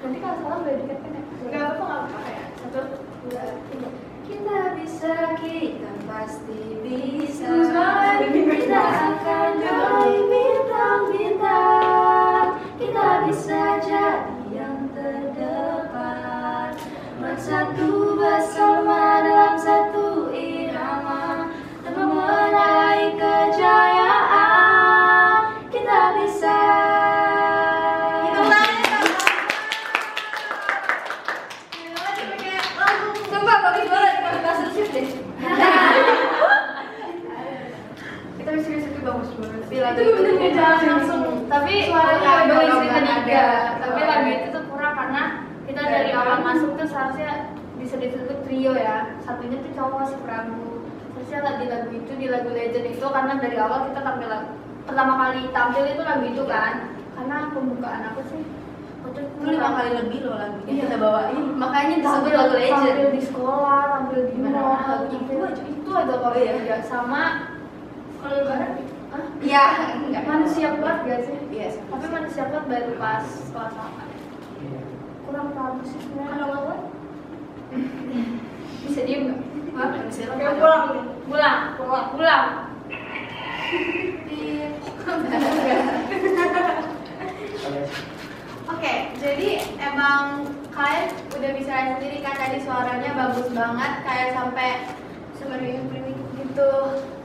nanti 0.00 0.18
kalau 0.20 0.36
salah 0.40 0.56
boleh 0.56 0.76
dikatakan 0.80 1.12
ya. 1.12 1.22
Nggak 1.52 1.60
apa-apa 1.60 1.84
nggak 1.84 2.00
apa-apa 2.00 2.30
ya. 2.32 2.44
satu 2.64 2.80
dua 3.24 3.44
tiga 3.68 3.88
Kita 4.34 4.74
bisa, 4.74 5.38
kita 5.38 5.94
pasti 6.10 6.82
bisa. 6.82 7.54
Kita 7.54 8.82
akan 8.82 9.50
jadi 9.62 10.14
bintang-bintang. 10.26 12.58
Kita 12.74 13.30
bisa 13.30 13.78
jadi 13.78 14.42
yang 14.50 14.90
terdepan. 14.90 16.74
Bersatu 17.22 17.93
ada. 43.34 43.82
tapi 43.82 44.00
lagu 44.06 44.28
itu 44.30 44.48
tuh 44.54 44.64
kurang 44.70 44.94
karena 44.94 45.22
kita 45.64 45.82
dari 45.82 46.10
awal 46.14 46.38
masuk 46.44 46.70
tuh 46.78 46.86
seharusnya 46.86 47.32
bisa 47.80 47.96
disebut 47.98 48.38
trio 48.46 48.72
ya 48.78 49.18
satunya 49.26 49.58
tuh 49.60 49.72
cowok 49.74 50.02
si 50.08 50.16
Prabu 50.22 50.86
terusnya 51.14 51.38
lah 51.42 51.54
di 51.58 51.66
lagu 51.68 51.88
itu 51.90 52.12
di 52.16 52.26
lagu 52.30 52.48
legend 52.52 52.86
itu 52.94 53.06
karena 53.06 53.32
dari 53.38 53.56
awal 53.60 53.88
kita 53.90 54.00
tampil 54.00 54.30
pertama 54.84 55.12
kali 55.16 55.40
tampil 55.52 55.84
itu 55.88 56.02
lagu 56.04 56.24
itu 56.24 56.42
kan 56.46 56.74
karena 57.14 57.36
pembukaan 57.52 58.02
apa 58.12 58.22
sih 58.28 58.42
Waktu 59.04 59.20
itu 59.20 59.44
lima 59.52 59.68
kali 59.76 59.90
lebih 60.00 60.18
loh 60.24 60.40
lagunya 60.40 60.72
kita 60.80 60.96
bawain. 60.96 61.60
Makanya 61.60 61.94
disebut 62.00 62.32
lagu 62.32 62.56
legend. 62.56 62.72
tampil 62.88 63.08
di 63.12 63.20
sekolah 63.20 63.80
tampil 63.92 64.20
di 64.32 64.34
Lagunya 64.40 64.80
tampil 64.80 65.12
itu 65.12 65.34
aja. 65.44 65.62
itu 65.68 65.90
aja 65.92 66.14
kalau 66.24 66.38
iya. 66.40 66.54
ya 66.64 66.76
sama 66.88 67.24
Kalau 68.24 68.36
lebaran? 68.40 68.70
Iya, 69.44 69.64
enggak. 70.16 70.30
manusia 70.30 70.68
kuat 70.76 70.96
gak 71.02 71.20
sih 71.22 71.36
Iya. 71.50 71.68
tapi 71.84 72.06
manusia 72.06 72.42
kuat 72.46 72.64
baru 72.64 72.92
pas 72.94 73.24
kelas 73.24 73.72
8 73.74 74.08
kurang 75.24 75.48
tahu 75.50 75.74
sih 75.82 76.00
kalau 76.04 76.46
nggak 76.46 76.62
kuat, 76.62 76.80
bisa 78.84 79.00
diem 79.02 79.22
nggak 79.26 79.40
Hah? 79.74 79.88
Manusia 79.90 80.24
kayak 80.28 80.54
kuat. 80.54 80.58
pulang 80.60 80.84
nih. 80.86 81.02
pulang 81.26 81.60
pulang 81.74 82.06
pulang 82.12 82.46
Oke, 88.66 88.94
jadi 89.16 89.48
emang 89.78 90.44
kalian 90.68 91.08
udah 91.30 91.50
bisa 91.54 91.70
lihat 91.70 91.88
sendiri 91.96 92.18
kan 92.20 92.34
tadi 92.34 92.58
suaranya 92.60 93.10
bagus 93.14 93.48
banget 93.50 93.92
kayak 94.02 94.28
sampai 94.32 94.68
Sebenarnya. 95.34 96.23
Gitu 96.54 96.70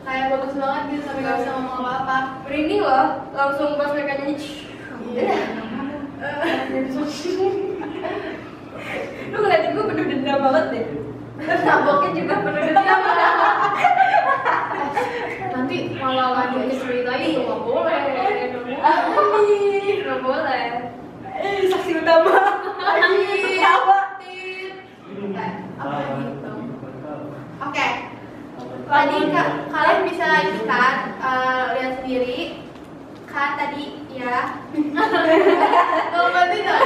kayak 0.02 0.34
bagus 0.34 0.58
banget 0.58 0.84
gitu 0.90 1.02
sampai 1.06 1.22
gak 1.22 1.38
bisa 1.38 1.54
ngomong 1.54 1.86
apa-apa. 1.86 2.18
Merinding 2.50 2.82
loh, 2.82 3.30
langsung 3.30 3.78
pas 3.78 3.94
mereka 3.94 4.26
nyanyi. 4.26 4.42
Iya. 5.06 5.38
Lu 9.30 9.38
ngeliatin 9.38 9.78
gue 9.78 9.86
penuh 9.86 10.06
dendam 10.10 10.42
banget 10.50 10.66
deh. 10.74 10.86
Terus 11.46 11.62
naboknya 11.62 12.10
juga 12.18 12.34
penuh 12.42 12.62
dendam. 12.74 13.00
nanti 15.54 15.78
malah 16.02 16.30
lanjut 16.34 16.74
cerita 16.82 17.14
itu 17.22 17.46
nggak 17.46 17.62
boleh 17.62 18.02
nggak 20.10 20.22
boleh 20.26 20.66
Eh, 21.40 21.72
saksi 21.72 22.04
utama. 22.04 22.36
Iya, 23.00 23.70
apa? 23.78 23.98
Apa 25.80 25.98
gitu? 26.20 26.52
Oke. 27.64 28.09
Tadi 28.90 29.30
ka- 29.30 29.70
kalian 29.70 30.00
bisa 30.04 30.26
itu 30.44 30.66
kan 30.66 30.94
eh, 31.16 31.64
lihat 31.78 31.94
sendiri 32.02 32.40
kan 33.24 33.54
tadi 33.56 33.84
ya. 34.10 34.66
Kalau 36.10 36.28
nggak 36.28 36.48
tidak, 36.50 36.80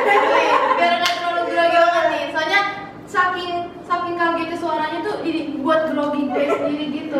biar 0.75 0.91
nggak 0.93 1.13
terlalu 1.15 1.41
grogi 1.47 1.77
banget 1.79 2.05
nih. 2.05 2.23
Soalnya 2.29 2.61
saking 3.05 3.51
saking 3.81 4.15
kagetnya 4.15 4.57
suaranya 4.57 4.99
tuh 5.01 5.15
dibuat 5.21 5.81
grogi 5.87 6.21
gue 6.27 6.43
sendiri 6.45 6.85
gitu. 6.91 7.15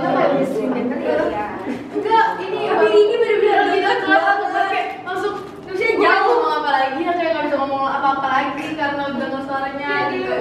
Enggak, 1.93 2.26
ini 2.38 2.60
tapi 2.67 2.86
ini 2.89 3.15
bener-bener 3.15 3.58
lebih 3.63 3.80
dekat 3.82 4.19
aku 4.19 4.46
kayak 4.52 4.86
langsung 5.02 5.36
Terus 5.63 5.80
dia 5.80 5.96
Gue 5.96 6.04
jauh. 6.04 6.28
ngomong 6.28 6.54
apa 6.54 6.69
lagi 6.69 7.00
ya 7.00 7.12
kayak 7.13 7.32
nggak 7.32 7.46
bisa 7.48 7.58
ngomong 7.58 7.84
apa-apa 7.88 8.28
lagi 8.30 8.65
karena 8.76 9.02
udah 9.08 9.17
denger 9.17 9.41
suaranya 9.41 9.91
gitu. 10.12 10.36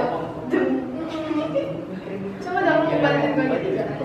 Coba 2.42 2.59
dong 2.61 2.81
balik 2.98 3.31
gue 3.33 3.44
gitu. 3.62 4.05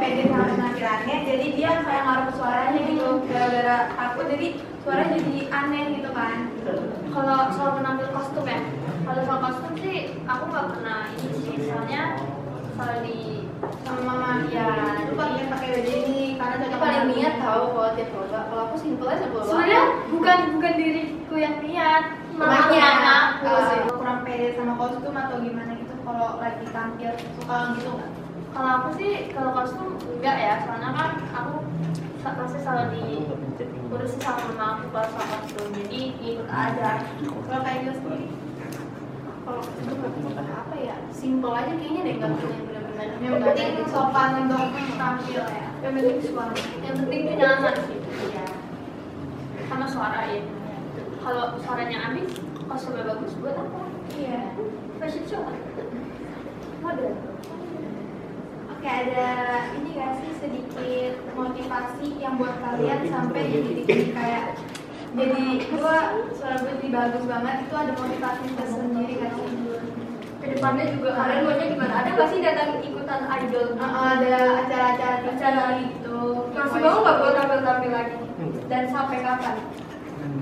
pede 0.00 0.22
sama 0.32 0.48
penampilannya, 0.48 1.16
jadi 1.28 1.46
dia 1.52 1.70
kayak 1.84 2.02
ngaruh 2.08 2.32
suaranya 2.32 2.80
gitu 2.88 3.06
gara-gara 3.28 3.76
takut 3.92 4.24
jadi 4.32 4.46
suaranya 4.80 5.16
jadi 5.20 5.42
aneh 5.52 5.84
gitu 6.00 6.10
kan. 6.16 6.36
kalau 7.12 7.38
soal 7.52 7.70
menampil 7.76 8.08
kostum 8.16 8.48
ya 8.48 8.64
kalau 9.04 9.20
soal 9.28 9.40
kostum 9.44 9.72
sih 9.76 10.16
aku 10.24 10.44
nggak 10.48 10.66
pernah 10.72 10.98
ini 11.12 11.32
sih 11.44 11.56
soalnya 11.68 12.02
selalu 12.74 12.98
di 13.04 13.18
Sama 13.84 14.00
mama 14.08 14.48
ya, 14.48 15.04
lu 15.04 15.12
pakai 15.20 15.44
pakai 15.52 15.68
baju 15.68 15.92
ini 15.92 16.40
karena 16.40 16.56
cocok 16.64 16.80
paling 16.80 17.04
niat 17.12 17.34
aku. 17.36 17.44
tahu 17.44 17.64
kalau 17.76 17.90
tiap 17.92 18.10
lomba. 18.16 18.40
Kalau 18.48 18.62
aku 18.72 18.76
simpel 18.80 19.06
aja 19.12 19.26
bawa. 19.28 19.44
sebenarnya 19.44 19.82
bukan 20.08 20.38
bukan 20.56 20.72
diriku 20.80 21.34
yang 21.36 21.56
niat 21.60 22.04
Mamanya, 22.40 22.88
mamaku 23.04 23.44
eh, 23.52 23.60
sih 23.68 23.80
kurang 23.92 24.18
pede 24.24 24.46
sama 24.56 24.72
kostum 24.80 25.12
atau 25.12 25.36
gimana 25.44 25.76
gitu 25.76 25.94
kalau 26.08 26.40
lagi 26.40 26.64
tampil 26.72 27.12
suka 27.36 27.56
gitu 27.76 27.90
nggak? 27.92 28.10
Kalau 28.50 28.70
aku 28.78 28.88
sih 28.98 29.12
kalau 29.30 29.50
kostum 29.54 29.88
enggak 30.18 30.36
ya 30.36 30.54
soalnya 30.64 30.90
kan 30.92 31.10
aku 31.32 31.54
pasti 32.20 32.58
selalu 32.60 33.00
diurus 33.56 34.12
sama 34.20 34.52
mama 34.52 34.66
aku 34.76 34.84
kalau 34.92 35.08
soal 35.10 35.26
kostum 35.40 35.66
jadi 35.74 36.00
ikut 36.20 36.48
aja 36.48 36.90
Kalau 37.20 37.60
kayak 37.64 37.80
gue 37.82 37.94
sendiri, 37.96 38.26
Kalau 39.42 39.60
itu 39.66 39.94
nggak 40.30 40.46
apa 40.46 40.74
ya? 40.78 40.96
Simpel 41.10 41.50
aja 41.50 41.72
kayaknya 41.74 42.02
deh 42.06 42.14
nggak 42.20 42.30
punya 42.36 42.58
bener-bener. 42.62 43.08
yang 43.18 43.34
penting 43.42 43.70
sopan 43.88 44.30
untuk 44.46 44.64
tampil 44.94 45.42
ya. 45.42 45.66
yang 45.80 45.92
penting 45.96 46.18
suara 46.22 46.54
yang 46.84 46.94
penting 47.00 47.20
tuh 47.26 47.34
nyaman 47.34 47.74
sih 47.88 47.98
Iya. 48.30 48.44
sama 49.66 49.86
suara 49.88 50.20
ya 50.28 50.42
kalau 51.18 51.56
suaranya 51.58 51.98
habis 52.04 52.28
kostumnya 52.68 53.02
bagus 53.08 53.32
buat 53.40 53.56
apa 53.56 53.80
Iya. 54.12 54.40
fashion 55.00 55.24
show 55.26 55.42
model 56.80 57.12
Oke, 58.80 58.88
ada 58.88 59.28
ini 59.76 59.92
gak 59.92 60.24
sih 60.24 60.32
sedikit 60.40 61.12
motivasi 61.36 62.16
yang 62.16 62.40
buat 62.40 62.64
kalian 62.64 63.12
sampai 63.12 63.52
di 63.52 63.60
titik 63.60 63.92
ini 63.92 64.16
kayak 64.16 64.56
jadi 65.12 65.68
gua 65.68 66.24
suara 66.32 66.56
gue 66.64 66.80
jadi 66.80 66.88
bagus 66.88 67.24
banget 67.28 67.68
itu 67.68 67.74
ada 67.76 67.92
motivasi 67.92 68.44
tersendiri 68.56 69.20
gak 69.20 69.36
sih? 69.36 69.52
Ke 70.40 70.46
depannya 70.56 70.96
juga 70.96 71.12
kalian 71.12 71.40
maunya 71.44 71.66
gimana? 71.76 71.92
Ada 71.92 72.08
nggak 72.08 72.28
sih 72.32 72.40
datang 72.40 72.80
ikutan 72.80 73.20
idol? 73.28 73.68
Uh, 73.76 74.00
ada 74.16 74.36
acara-acara 74.64 75.28
acara 75.28 75.64
gitu. 75.84 76.18
Masih 76.56 76.80
mau 76.80 76.98
nggak 77.04 77.16
buat 77.20 77.32
tampil-tampil 77.36 77.92
lagi? 77.92 78.16
Dan 78.72 78.82
sampai 78.88 79.18
kapan? 79.20 79.56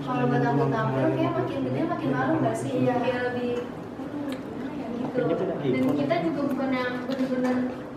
Kalau 0.07 0.24
buat 0.31 0.44
aku 0.46 0.64
tampil 0.70 1.07
kayak 1.18 1.33
makin 1.42 1.59
gede 1.66 1.81
makin 1.90 2.11
malu 2.14 2.35
gak 2.46 2.55
sih? 2.55 2.87
Iya. 2.87 3.03
Kayak 3.03 3.35
lebih 3.35 3.66
gimana 3.98 4.70
ya 4.79 4.87
gitu. 5.27 5.42
dan 5.74 5.85
kita 5.90 6.14
juga 6.22 6.40
bukan 6.55 6.70
yang 6.70 6.94
ya 7.03 7.88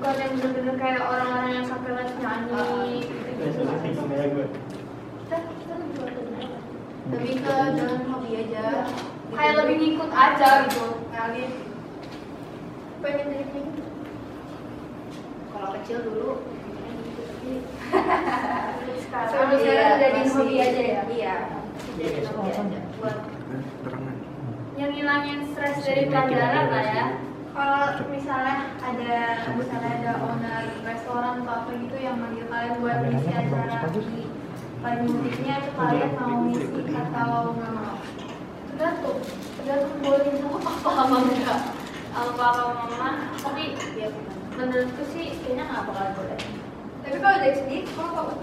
bukan 0.00 0.16
yang 0.16 0.32
bener-bener 0.32 0.76
kayak 0.80 1.04
orang-orang 1.04 1.60
yang 1.60 1.66
sampai 1.68 1.92
les 1.92 2.12
nyanyi 2.24 3.04
gitu 3.04 4.44
kita 5.28 5.36
kita 5.44 5.72
lebih 5.76 6.08
bener. 6.08 6.48
Lebih 7.12 7.34
ke 7.44 7.54
jalan 7.76 8.00
hobi 8.08 8.30
aja. 8.32 8.64
kayak 9.28 9.54
lebih 9.60 9.76
ngikut 9.76 10.10
aja 10.10 10.48
gitu 10.64 10.86
ngalir. 11.12 11.50
Pengen 13.04 13.26
jadi 13.28 13.44
penyanyi? 13.52 13.82
Kalau 15.52 15.68
kecil 15.76 15.98
dulu 16.00 16.30
sekarang 19.04 19.28
Sampai 19.36 19.56
sekarang 19.60 20.00
jadi 20.00 20.20
hobi 20.32 20.54
aja 20.64 20.80
ya? 20.80 21.00
Iya. 21.12 21.36
Jadi 22.00 22.20
hobi 22.24 22.48
aja. 22.48 22.80
Buat 22.96 23.16
yang 24.80 24.90
ngilangin 24.96 25.44
stres 25.52 25.76
dari 25.84 26.08
pelajaran 26.08 26.66
lah 26.72 26.84
ya 26.88 27.06
Kalau 27.50 28.06
misalnya 28.14 28.78
ada 28.78 29.14
misalnya 29.58 29.90
ada 29.98 30.12
owner 30.22 30.64
restoran 30.86 31.42
atau 31.42 31.50
apa 31.50 31.70
gitu 31.82 31.96
yang 31.98 32.16
manggil 32.22 32.46
kalian 32.46 32.78
buat 32.78 32.98
ngisi 33.02 33.30
acara 33.34 33.90
di 33.90 34.30
paling 34.80 35.02
musiknya 35.10 35.54
itu 35.58 35.70
kalian 35.74 36.10
mau 36.14 36.46
ngisi 36.46 36.94
atau 36.94 37.52
nggak 37.58 37.72
mau? 37.74 37.98
tergantung 38.70 39.18
tergantung 39.60 39.98
boleh 39.98 40.30
sama 40.40 40.58
apa 40.62 40.90
apa 40.94 41.16
enggak 41.26 41.60
apa 42.16 42.42
apa 42.48 42.62
mama 42.70 43.08
tapi 43.42 43.76
ya 43.98 44.08
menurutku 44.56 45.02
sih 45.10 45.36
kayaknya 45.42 45.64
nggak 45.68 45.84
bakal 45.90 46.06
boleh 46.16 46.38
Tapi 47.00 47.16
kalau 47.16 47.36
dari 47.40 47.56
sendiri, 47.56 47.88
kamu 47.96 48.12
apa? 48.12 48.34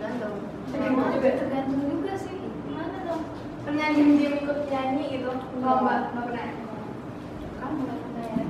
gantung. 0.00 0.36
tergantung 0.72 1.08
juga 1.12 1.30
tergantung 1.36 1.82
juga 1.84 2.12
sih 2.16 2.36
gimana 2.64 2.96
dong 3.06 3.22
Pernah 3.64 3.96
diem-diem 3.96 4.44
ikut 4.44 4.58
nyanyi 4.68 5.04
gitu? 5.16 5.30
Nggak 5.56 5.76
mbak, 5.80 6.00
nggak 6.12 6.24
pernah. 6.28 6.63
Kamu 7.64 7.80
nggak 7.80 7.98
pernah 8.04 8.24
ya? 8.28 8.44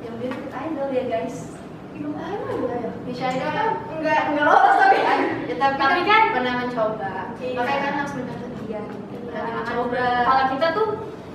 Yang 0.00 0.14
dia 0.16 0.28
ikut 0.32 0.52
idol 0.56 0.88
ya 0.88 1.04
guys. 1.12 1.36
Apa 1.92 2.72
ya? 2.72 2.90
Idol 3.12 3.50
kan? 3.52 3.68
Enggak, 3.92 4.20
enggak 4.32 4.44
lolos 4.48 4.76
tapi 4.80 4.98
kan. 5.04 5.18
Ya, 5.44 5.54
tapi, 5.60 5.74
Tapi 5.76 6.00
kan, 6.00 6.08
kan- 6.08 6.32
pernah 6.32 6.54
mencoba. 6.64 7.12
Iya. 7.36 7.56
Makanya 7.60 7.80
kan 7.84 7.92
harus 8.00 8.12
mencoba 8.16 8.46
dia. 8.64 8.82
Berani 9.28 9.50
mencoba. 9.60 10.04
kalau 10.24 10.44
kita 10.56 10.66
tuh 10.72 10.86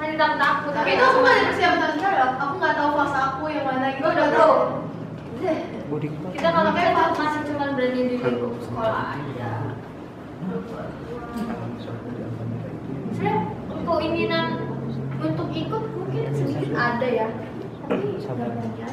masih 0.02 0.16
takut 0.18 0.38
takut 0.42 0.72
Tapi 0.74 0.90
itu 0.98 1.04
aku 1.06 1.18
nggak 1.22 1.36
ada 1.38 1.46
persiapan 1.46 1.80
loh. 2.02 2.30
Aku 2.42 2.54
nggak 2.58 2.74
tahu 2.74 2.90
fase 2.98 3.18
aku 3.22 3.44
yang 3.54 3.66
mana 3.70 3.88
gitu. 3.94 4.02
Udah 4.02 4.14
nggak 4.18 4.34
tahu. 4.34 4.54
kita 6.32 6.50
kalau 6.54 6.72
kita 6.74 6.90
tuh 6.94 7.18
masih 7.18 7.42
cuma 7.50 7.66
berani 7.74 8.02
di 8.06 8.16
lingkup 8.22 8.54
sekolah 8.62 9.18
aja 9.18 9.52
saya 13.18 13.36
untuk 13.70 13.98
ininan 14.02 14.61
untuk 15.22 15.48
ikut 15.54 15.84
mungkin 15.94 16.34
sedikit 16.34 16.72
ada 16.74 17.08
ya. 17.08 17.28
Tapi 17.86 18.08
nggak 18.18 18.92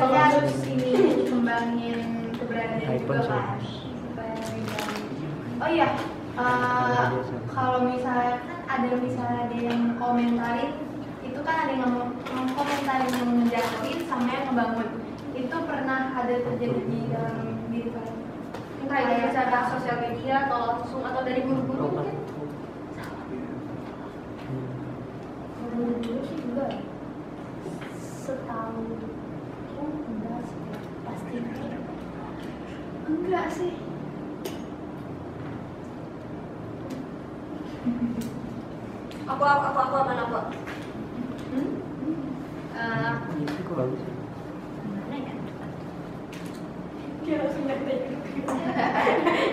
Tapi 0.00 0.14
harus 0.16 0.54
ini 0.64 0.92
kembangin 1.28 1.98
keberanian 2.36 3.00
juga 3.04 3.20
kan. 3.28 3.60
Rebound. 3.60 5.00
Oh 5.60 5.68
iya, 5.68 5.88
eh, 6.40 7.06
kalau 7.52 7.84
misalnya 7.84 8.40
kan 8.40 8.58
ada 8.64 8.96
misalnya 8.96 9.44
ada 9.44 9.56
yang 9.60 10.00
komentarin 10.00 10.72
itu 11.20 11.40
kan 11.44 11.56
ada 11.68 11.72
yang 11.76 11.84
ngomong 11.84 12.48
komentarin 12.56 13.12
yang 13.12 13.28
ngejatuhin 13.44 14.00
sama 14.08 14.28
yang 14.32 14.44
ngebangun. 14.48 14.88
Itu 15.36 15.56
pernah 15.68 16.16
ada 16.16 16.34
terjadi 16.48 16.80
di 16.88 17.00
dalam 17.12 17.60
diri 17.68 17.92
kalian? 17.92 18.18
Entah 18.84 18.98
itu 19.04 19.28
secara 19.36 19.68
sosial 19.68 19.98
media 20.00 20.48
atau 20.48 20.58
langsung 20.64 21.04
atau 21.04 21.20
dari 21.24 21.44
guru-guru 21.44 21.92
mungkin? 21.92 22.16
Kalau 25.70 25.96
dulu 26.02 26.20
sih 26.24 26.38
enggak 26.44 26.72
setahu 27.96 28.84
oh 29.80 29.92
enggak 30.12 30.40
sih 30.44 30.60
pasti 31.08 31.36
enggak 33.08 33.39
sih? 33.50 33.72
Aku, 39.30 39.42
aku, 39.44 39.64
aku, 39.70 39.78
aku, 39.78 39.94
aman 39.98 40.18
aku. 40.26 40.38
Eh, 42.80 43.12
gimana 44.80 45.16
ya? 45.18 45.34
Dia 47.20 47.34
langsung 47.44 47.64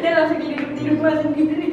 dia 0.02 0.12
langsung 0.16 0.40
hidup 0.42 0.70
di 0.78 0.84
rumah 0.88 1.16
sendiri. 1.20 1.70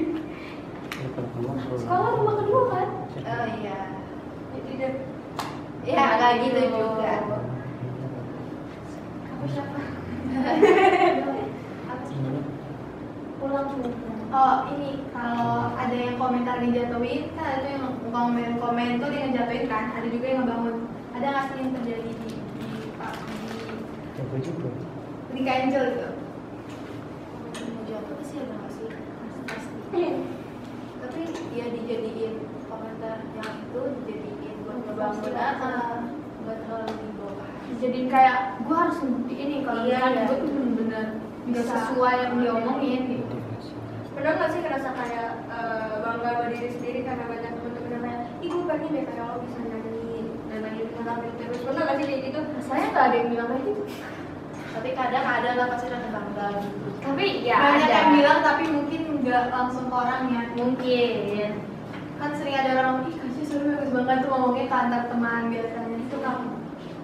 Sekolah 1.78 2.10
rumah 2.18 2.34
kedua 2.42 2.62
kan? 2.72 2.88
Oh 3.14 3.46
iya. 3.60 3.78
itu 4.54 4.70
dia 4.78 4.90
Ya 5.84 6.16
kayak 6.16 6.36
gitu 6.48 6.60
juga. 6.72 7.14
kamu 9.28 9.44
siapa 9.52 9.80
pulang 13.36 13.66
cuma 13.68 13.88
Oh 14.34 14.56
ini 14.72 15.04
kalau 15.12 15.70
ada 15.76 15.94
yang 16.54 16.62
komentar 16.62 16.70
dijatuhin 16.70 17.22
kan 17.34 17.46
ada 17.50 17.58
tuh 17.66 17.70
yang 17.74 17.84
komen 18.14 18.50
komen 18.62 18.90
tuh 19.02 19.08
dia 19.10 19.26
ngejatuhin 19.26 19.64
kan 19.66 19.84
ada 19.90 20.06
juga 20.06 20.26
yang 20.30 20.38
ngebangun 20.46 20.76
ada 21.10 21.26
nggak 21.26 21.44
sih 21.50 21.56
yang 21.58 21.72
terjadi 21.74 22.10
di 22.14 22.28
di 22.30 22.88
pak 22.94 23.14
di 23.18 24.54
di 25.34 25.40
Angel 25.50 25.84
gitu 25.90 26.08
Jatuh 27.84 28.16
sih 28.24 28.38
ada 28.40 28.54
nggak 28.54 28.72
sih? 28.72 28.86
Pasti. 29.44 30.04
Tapi 31.04 31.20
ya 31.52 31.66
dijadiin 31.68 32.34
komentar 32.66 33.14
yang 33.34 33.50
itu 33.60 33.80
dijadiin 34.06 34.56
buat 34.64 34.78
ngebangun 34.86 35.34
ah, 35.36 36.06
buat 36.42 36.58
terlalu 36.64 36.92
dibawa. 37.02 37.44
dijadiin 37.68 38.06
kayak 38.08 38.36
gue 38.62 38.76
harus 38.78 38.96
ngebuktiin 39.02 39.46
nih 39.50 39.60
kalau 39.66 39.82
Iya, 39.84 40.00
iya. 40.06 40.22
gue 40.30 40.36
tuh 40.38 40.48
bener-bener 40.48 41.06
Bisa. 41.50 41.66
sesuai 41.66 42.14
yang 42.24 42.34
diomongin 42.40 43.00
gitu 43.10 43.23
Pernah 44.24 44.40
nggak 44.40 44.52
sih 44.56 44.60
ngerasa 44.64 44.88
kayak 44.96 45.30
eh, 45.52 45.94
bangga 46.00 46.30
sama 46.32 46.48
diri 46.48 46.68
sendiri 46.72 47.04
karena 47.04 47.28
banyak 47.28 47.60
teman-teman 47.60 47.92
yang 47.92 48.04
kayak, 48.08 48.24
gue 48.40 48.62
pengen 48.72 48.96
deh 48.96 49.04
kayak 49.04 49.24
lo 49.28 49.36
bisa 49.44 49.60
nyanyi 49.60 50.16
dan 50.48 50.58
lagi 50.64 50.80
bisa 50.80 51.00
tampil 51.04 51.32
terus. 51.36 51.60
Pernah 51.60 51.82
nggak 51.84 51.96
sih 52.00 52.06
kayak 52.08 52.22
gitu? 52.24 52.40
saya 52.64 52.84
nggak 52.88 53.04
ada 53.04 53.16
yang 53.20 53.28
bilang 53.28 53.48
kayak 53.52 53.64
gitu. 53.68 53.82
Tapi 54.72 54.88
kadang 54.96 55.26
ada 55.28 55.50
lah 55.60 55.66
pasti 55.76 55.92
rasa 55.92 56.08
bangga 56.08 56.46
gitu. 56.56 56.88
tapi 57.04 57.44
ya 57.44 57.56
banyak 57.60 57.84
ada 57.84 57.96
yang 58.00 58.12
bilang 58.16 58.40
tapi 58.40 58.64
mungkin 58.72 59.20
nggak 59.20 59.44
langsung 59.52 59.92
ke 59.92 59.94
orangnya. 60.00 60.56
Mungkin. 60.56 61.48
Kan 62.16 62.30
sering 62.40 62.56
ada 62.56 62.80
orang 62.80 63.04
ih 63.04 63.20
kasih 63.20 63.44
seru 63.44 63.76
bagus 63.76 63.92
banget. 63.92 64.24
Tuh 64.24 64.32
ngomongnya 64.32 64.72
ke 64.72 64.76
antar 64.88 65.02
teman 65.12 65.52
biasanya. 65.52 65.96
Itu 66.00 66.16
kamu. 66.24 66.48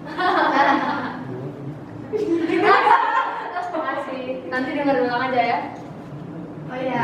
Makasih 3.71 4.49
nanti 4.49 4.69
denger 4.73 5.05
ulang 5.05 5.29
aja 5.29 5.41
ya 5.45 5.80
oh 6.71 6.77
iya. 6.79 7.01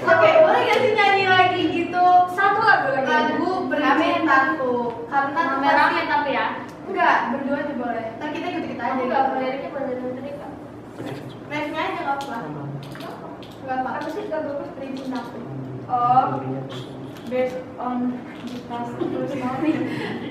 Oke 0.00 0.28
boleh 0.40 0.60
gak 0.64 0.78
sih 0.80 0.92
nyanyi 0.96 1.24
lagi 1.28 1.62
gitu? 1.68 2.06
Satu 2.32 2.60
lagu 2.64 2.88
lagi. 2.92 3.06
lagu 3.06 3.50
bercintaku 3.68 4.72
karena 5.06 5.40
pasti 5.40 5.50
rame-rame 5.60 6.02
tapi 6.08 6.30
ya? 6.32 6.46
Enggak 6.88 7.16
berdua 7.30 7.56
aja 7.60 7.74
boleh. 7.76 8.04
Ntar 8.18 8.28
kita 8.32 8.46
ikut 8.48 8.64
ikut 8.64 8.80
aja 8.80 8.90
aku 8.90 9.00
gitu 9.00 9.12
nggak 9.12 9.24
boleh 9.28 9.40
liriknya 9.44 9.70
boleh 9.70 9.84
dari 9.86 10.32
kan 10.40 10.50
refnya 11.50 11.80
aja 11.82 12.00
nggak 12.00 12.16
apa 12.16 12.36
nggak 13.60 13.76
apa 13.76 13.90
Apa 14.00 14.08
sih 14.10 14.24
lagu 14.30 14.48
apa? 14.56 14.64
bercintaku 14.74 15.38
Oh, 15.90 16.38
based 17.26 17.58
on 17.82 18.14
gitar 18.46 18.86
terus 19.10 19.32
nanti 19.42 19.70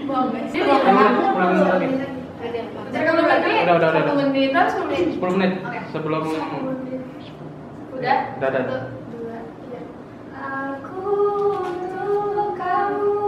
bohong 0.08 0.32
guys 0.32 0.52
Dia 0.56 0.64
Bohong. 0.64 2.19
Udah, 2.40 2.56
udah, 2.56 3.76
udah, 3.76 3.90
udah. 3.92 4.16
menit 4.32 4.56
atau 4.56 4.72
sepuluh 4.72 4.88
menit. 4.88 5.12
10 5.12 5.36
menit 5.36 5.52
sebelum 5.92 6.22
udah? 8.00 8.20
Udah, 8.40 8.48
udah. 8.48 8.84
Aku 10.40 11.04
untuk 11.68 12.56
kamu 12.56 13.20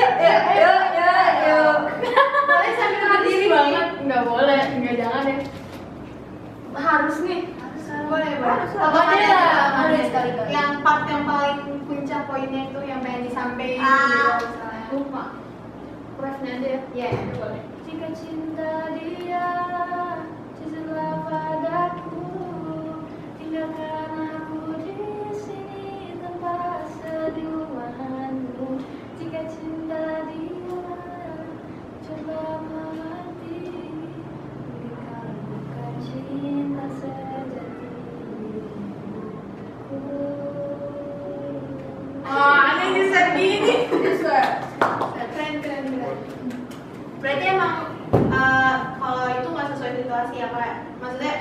Yuk, 0.00 0.12
yuk, 0.16 0.42
yuk, 0.56 0.84
yuk, 0.96 1.28
yuk, 1.44 1.80
yuk. 2.00 2.40
boleh 2.48 2.70
sambil 2.72 3.02
berdiri 3.04 3.46
banget 3.52 3.86
nggak 4.08 4.22
boleh 4.24 4.62
nggak 4.80 4.94
jangan 4.96 5.22
deh. 5.28 5.38
Harus 6.72 7.16
nih. 7.20 7.42
boleh 8.08 8.32
boleh 8.40 8.64
Harus 8.64 8.72
Ada, 8.80 10.46
yang 10.48 10.80
part 10.80 11.04
yang 11.04 11.22
paling 11.28 11.84
puncak 11.84 12.24
poinnya 12.26 12.72
itu 12.72 12.80
yang 12.88 13.04
pengen 13.04 13.28
disampaikan 13.28 13.84
Ah. 13.84 14.40
Lupa. 14.88 15.36
Refnya 16.16 16.52
aja 16.58 16.68
ya. 16.68 16.80
Iya. 16.96 17.08
Boleh. 17.36 17.62
Jika 17.84 18.08
cinta 18.16 18.72
dia 18.96 19.46
cintalah 20.56 21.14
padaku 21.28 22.24
tinggalkan 23.36 23.99
ada 43.30 43.38
gini 43.38 43.74
Bisa. 43.92 44.36
keren 45.30 45.54
keren 45.62 45.84
keren 45.86 46.14
berarti 47.20 47.44
emang 47.46 47.74
eh, 48.10 48.74
kalau 48.96 49.24
itu 49.30 49.48
nggak 49.48 49.68
sesuai 49.70 49.92
situasi 49.96 50.34
ya 50.36 50.48
kayak 50.48 50.74
maksudnya 50.98 51.34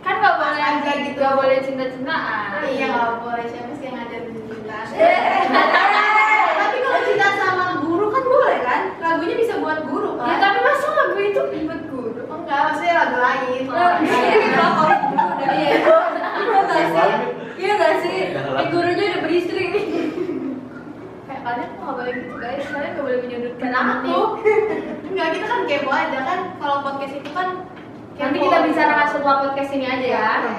kan 0.00 0.14
nggak 0.20 0.36
boleh 0.36 0.60
Aja 0.60 0.92
gitu. 1.00 1.16
nggak 1.16 1.34
boleh 1.34 1.56
cinta-cintaan 1.58 2.60
iya 2.66 2.86
nggak 2.88 3.12
boleh 3.20 3.44
siapa 3.46 3.72
sih 3.74 3.84
yang 3.84 3.96
ngajarin 3.96 4.32
cinta 4.36 4.78
Eh. 4.94 5.18
tapi 6.54 6.76
kalau 6.78 7.00
cinta 7.02 7.28
sama 7.34 7.64
guru 7.80 8.06
kan 8.10 8.24
boleh 8.26 8.58
kan 8.60 8.80
lagunya 8.98 9.36
bisa 9.38 9.54
buat 9.58 9.80
guru 9.82 10.18
ya 10.18 10.34
kan 10.34 10.38
tapi 10.42 10.58
masa 10.60 10.88
lagu 10.90 11.18
itu 11.18 11.40
ribet 11.48 11.82
guru 11.88 12.20
oh 12.22 12.36
enggak 12.36 12.58
maksudnya 12.68 12.94
lagu 12.98 13.16
lain 13.18 13.62
Nah, 13.64 13.96
ini 13.96 14.48
favorit 14.52 15.00
dulu 15.04 15.32
dari 15.40 15.56
Iya. 15.56 15.72
Iya 16.44 16.60
nggak 16.60 16.84
sih? 16.86 17.10
Iya 17.56 17.72
nggak 17.74 17.94
sih? 18.02 18.18
Eh, 18.34 18.66
gurunya 18.68 19.04
udah 19.06 19.20
beristri 19.22 19.63
kalian 21.44 21.68
tuh 21.76 21.80
nggak 21.84 21.96
boleh 22.00 22.12
gitu 22.16 22.34
guys 22.40 22.64
kalian 22.72 22.90
nggak 22.96 23.04
boleh 23.04 23.18
menyudutkan 23.20 23.60
Kenapa? 23.68 23.92
Enggak, 25.04 25.28
kita 25.36 25.46
kan 25.46 25.60
kepo 25.68 25.90
aja 25.92 26.18
kan 26.24 26.38
kalau 26.56 26.76
podcast 26.80 27.14
itu 27.20 27.30
kan 27.36 27.48
nanti 28.16 28.36
kepo. 28.40 28.44
kita 28.48 28.58
bicarakan 28.64 29.06
setelah 29.12 29.36
podcast 29.44 29.70
ini 29.76 29.86
aja 29.86 30.06
ya 30.08 30.28
Oke. 30.40 30.56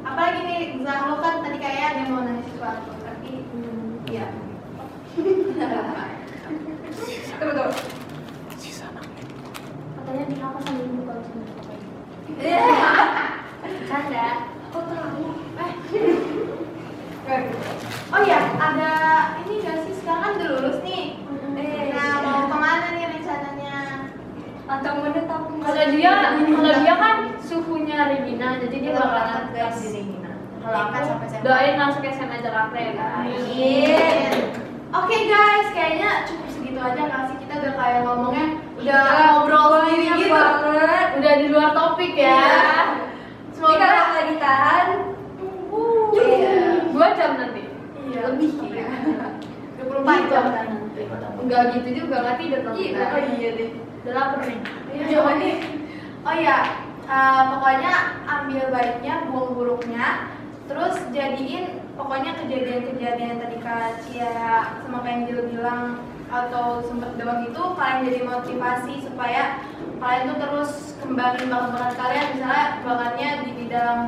Apalagi 0.00 0.40
nih 0.44 0.60
Zahlo 0.84 1.16
kan 1.24 1.34
tadi 1.40 1.56
kayaknya 1.56 1.86
ada 1.88 2.02
mau 2.12 2.20
nanya 2.24 2.42
sesuatu 2.44 2.90
tapi 3.00 3.30
hmm, 3.48 4.04
iya. 4.12 4.26
Tunggu. 7.40 7.64
katanya 9.96 10.24
di 10.28 10.36
apa 10.42 10.58
sambil 10.60 10.86
buka 11.00 11.14
sini 11.24 11.44
Iya. 12.40 12.64
canda 13.88 14.28
Kok 14.70 14.82
tahu? 14.86 15.24
Eh. 15.58 15.72
Oh 17.30 18.20
iya, 18.20 18.38
ada 18.58 18.90
ini 19.40 19.62
nggak 19.62 19.86
sih 19.86 19.94
sekarang 19.96 20.18
kan 20.20 20.32
udah 20.34 20.48
lulus 20.52 20.78
nih. 20.82 21.14
Eh, 21.52 21.90
Nah, 21.90 22.18
mau 22.22 22.42
ke 22.44 22.56
mana 22.56 22.86
nih 22.90 23.06
rencananya? 23.08 23.76
Atau 24.66 24.92
menetap 24.98 25.42
kalau 25.46 25.84
dia 25.90 26.12
kalau 26.34 26.74
dia 26.76 26.94
kan 26.96 27.14
suhunya 27.40 27.96
Regina 28.08 28.48
jadi 28.56 28.76
dia 28.76 28.90
Kita 28.90 28.98
bakal 28.98 29.10
berangkat 29.10 29.30
ngangkat 29.30 29.54
guys 29.56 29.76
di 29.76 29.80
di 29.80 29.90
Regina 29.96 30.30
kalau 30.60 30.78
aku 30.80 30.94
SMA. 31.24 31.38
doain 31.40 31.74
masuk 31.76 32.02
SMA 32.04 32.36
Jakarta 32.40 32.76
ya 32.76 32.92
guys 32.92 33.42
Amin. 33.42 34.34
Oke 34.92 35.16
guys, 35.24 35.68
kayaknya 35.70 36.10
cukup 36.24 36.48
segitu 36.48 36.78
aja 36.80 37.00
nggak 37.00 37.22
sih 37.26 37.36
kita 37.38 37.54
udah 37.56 37.72
kayak 37.76 38.00
ngomongnya 38.02 38.46
udah 38.76 39.02
ngobrol 39.28 39.66
sendiri 39.80 40.06
gitu. 40.16 40.30
banget. 40.30 41.06
udah 41.16 41.32
di 41.36 41.46
luar 41.48 41.70
topik 41.72 42.12
ya 42.14 42.26
Iya. 42.26 42.74
Semoga 43.52 43.86
kalau 43.86 44.08
nggak 44.08 44.26
ditahan, 44.28 44.86
Iya. 46.10 46.58
Dua 47.00 47.16
jam 47.16 47.32
nanti 47.40 47.64
Iya. 48.12 48.20
lebih 48.28 48.52
ya 48.76 48.88
24 49.80 50.28
jam 50.28 50.44
kan. 50.52 50.66
enggak 51.40 51.62
gitu 51.72 51.88
juga 52.04 52.16
nggak 52.20 52.36
tidur 52.36 52.60
dong 52.60 52.76
Iya. 52.76 53.00
Oh 53.08 53.20
iya 53.32 53.48
deh. 53.56 53.70
udah 54.04 54.12
lapar 54.12 54.40
nih 54.44 54.60
Iya, 54.90 55.04
coba 55.08 55.32
nih. 55.38 55.54
Oh 56.20 56.34
iya, 56.34 56.56
eh, 57.06 57.42
pokoknya 57.48 57.92
ambil 58.26 58.64
baiknya, 58.68 59.14
buang 59.30 59.50
buruknya, 59.54 60.06
terus 60.66 60.98
jadiin 61.08 61.64
pokoknya 61.94 62.36
kejadian-kejadian 62.36 63.28
yang 63.30 63.40
tadi 63.40 63.56
Kak 63.58 64.02
Cia 64.02 64.36
sama 64.82 65.00
Kak 65.00 65.12
Angel 65.14 65.40
bilang 65.48 65.82
atau 66.28 66.82
sempet 66.82 67.16
doang 67.16 67.44
itu 67.44 67.62
kalian 67.72 68.04
jadi 68.04 68.20
motivasi 68.22 68.94
supaya 69.00 69.62
kalian 69.96 70.28
tuh 70.28 70.38
terus 70.38 70.70
kembangin 70.98 71.48
bakat-bakat 71.48 71.94
kalian 71.96 72.26
misalnya 72.34 72.66
bakatnya 72.82 73.28
di 73.40 73.50
bidang 73.56 74.00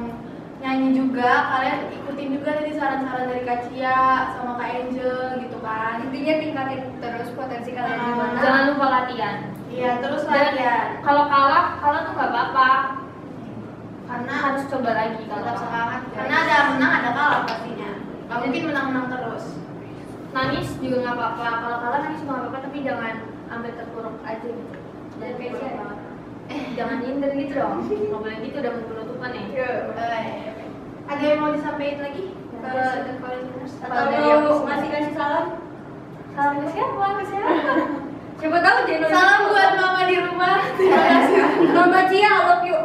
nyanyi 0.62 0.88
juga 0.94 1.30
kalian 1.50 1.90
ikutin 1.90 2.28
juga 2.38 2.50
tadi 2.54 2.70
saran-saran 2.72 3.26
dari 3.26 3.42
Kak 3.42 3.60
Cia 3.66 4.30
sama 4.38 4.54
Kak 4.54 4.70
Angel 4.70 5.18
gitu 5.42 5.58
kan. 5.58 6.06
Intinya 6.06 6.34
tingkatin 6.38 6.80
terus 7.02 7.28
potensi 7.34 7.70
kalian 7.74 7.98
di 7.98 8.12
mana. 8.14 8.38
jangan 8.38 8.62
lupa 8.70 8.86
latihan. 8.88 9.36
Iya 9.66 9.92
terus 9.98 10.22
Dan 10.22 10.32
latihan. 10.54 10.86
kalau 11.02 11.24
kalah 11.26 11.64
kalah 11.82 12.00
tuh 12.06 12.12
nggak 12.14 12.30
apa-apa. 12.30 12.70
Karena 14.06 14.34
harus 14.38 14.62
coba 14.68 14.90
lagi 14.92 15.22
kalau 15.26 15.42
Tetap 15.42 15.66
kalah. 15.66 16.00
Karena 16.14 16.34
ada 16.46 16.56
menang 16.70 16.92
ada 17.00 17.10
kalah 17.10 17.40
pastinya. 17.42 17.90
Gak 18.30 18.38
mungkin 18.38 18.62
menang-menang 18.70 19.06
terus. 19.10 19.44
nangis 20.32 20.68
juga 20.80 20.96
nggak 21.02 21.16
apa-apa. 21.18 21.48
Kalau 21.58 21.76
kalah 21.82 21.98
nangis 22.00 22.20
juga 22.22 22.30
nggak 22.32 22.42
apa-apa 22.46 22.58
tapi 22.64 22.78
jangan 22.86 23.14
ambil 23.50 23.72
terpuruk 23.74 24.16
aja 24.22 24.46
gitu. 24.46 24.78
Jangan 25.18 25.34
kayak 25.36 25.90
eh 26.50 26.62
jangan 26.74 26.96
minder 27.02 27.30
gitu 27.34 27.52
dong. 27.58 27.76
Nggak 27.84 28.20
boleh 28.22 28.38
gitu 28.40 28.56
udah 28.62 28.72
penutupan 28.78 29.30
ya. 29.34 29.42
Eh, 29.42 30.51
ada 31.12 31.24
yang 31.28 31.40
mau 31.44 31.52
disampaikan 31.52 32.00
lagi 32.08 32.24
ke 32.32 32.56
the 32.56 33.12
listeners? 33.20 33.72
Atau 33.84 34.64
ngasih 34.64 34.88
kasih 34.88 35.12
salam? 35.12 35.46
salam 36.32 36.54
ke 36.64 36.66
siapa 36.72 37.04
ke 37.20 37.24
siapa 37.28 37.52
Siapa 38.40 38.58
tahu 38.64 38.78
channel 38.88 39.08
Salam 39.12 39.40
buat 39.52 39.70
mama 39.76 40.00
di 40.08 40.16
rumah. 40.16 40.56
Terima 40.80 41.02
kasih. 41.04 41.40
Mama 41.76 42.00
Cia, 42.08 42.30
I 42.32 42.40
love 42.48 42.64
you. 42.64 42.78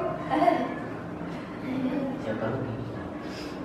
Siapa 2.20 2.46
lagi? 2.52 2.72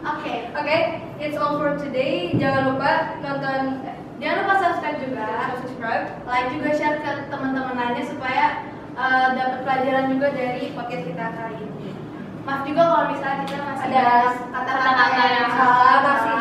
Oke. 0.03 0.35
Oke, 0.55 0.77
it's 1.19 1.35
all 1.35 1.59
for 1.59 1.75
today. 1.75 2.31
Jangan 2.39 2.73
lupa 2.73 3.19
nonton 3.21 3.83
Jangan 4.23 4.47
lupa 4.47 4.55
subscribe 4.55 4.99
juga, 5.03 5.27
subscribe. 5.59 6.05
like 6.31 6.55
juga 6.55 6.71
share 6.79 7.03
ke 7.03 7.27
teman-teman 7.27 7.75
lainnya 7.75 8.07
supaya 8.07 8.63
eh, 8.95 9.29
dapat 9.35 9.67
pelajaran 9.67 10.15
juga 10.15 10.31
dari 10.31 10.71
podcast 10.79 11.05
kita 11.11 11.27
kali 11.35 11.59
ini 11.59 11.72
maaf 12.43 12.67
juga 12.67 12.83
kalau 12.83 13.07
misalnya 13.15 13.45
kita 13.47 13.63
masih 13.63 13.87
ada 13.95 14.35
kata-kata 14.51 15.23
yang 15.31 15.51
salah 15.55 15.97
pasti 16.03 16.33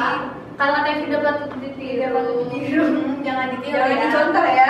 kata-kata 0.58 0.88
yang 0.89 1.02
tidak 1.06 1.20
patut 1.26 1.49
ditiru. 1.62 2.88
Jangan 3.22 3.45
ditiru 3.58 3.78
jangan 3.78 3.93
ya. 3.93 4.02
dicontoh 4.06 4.45
ya. 4.45 4.70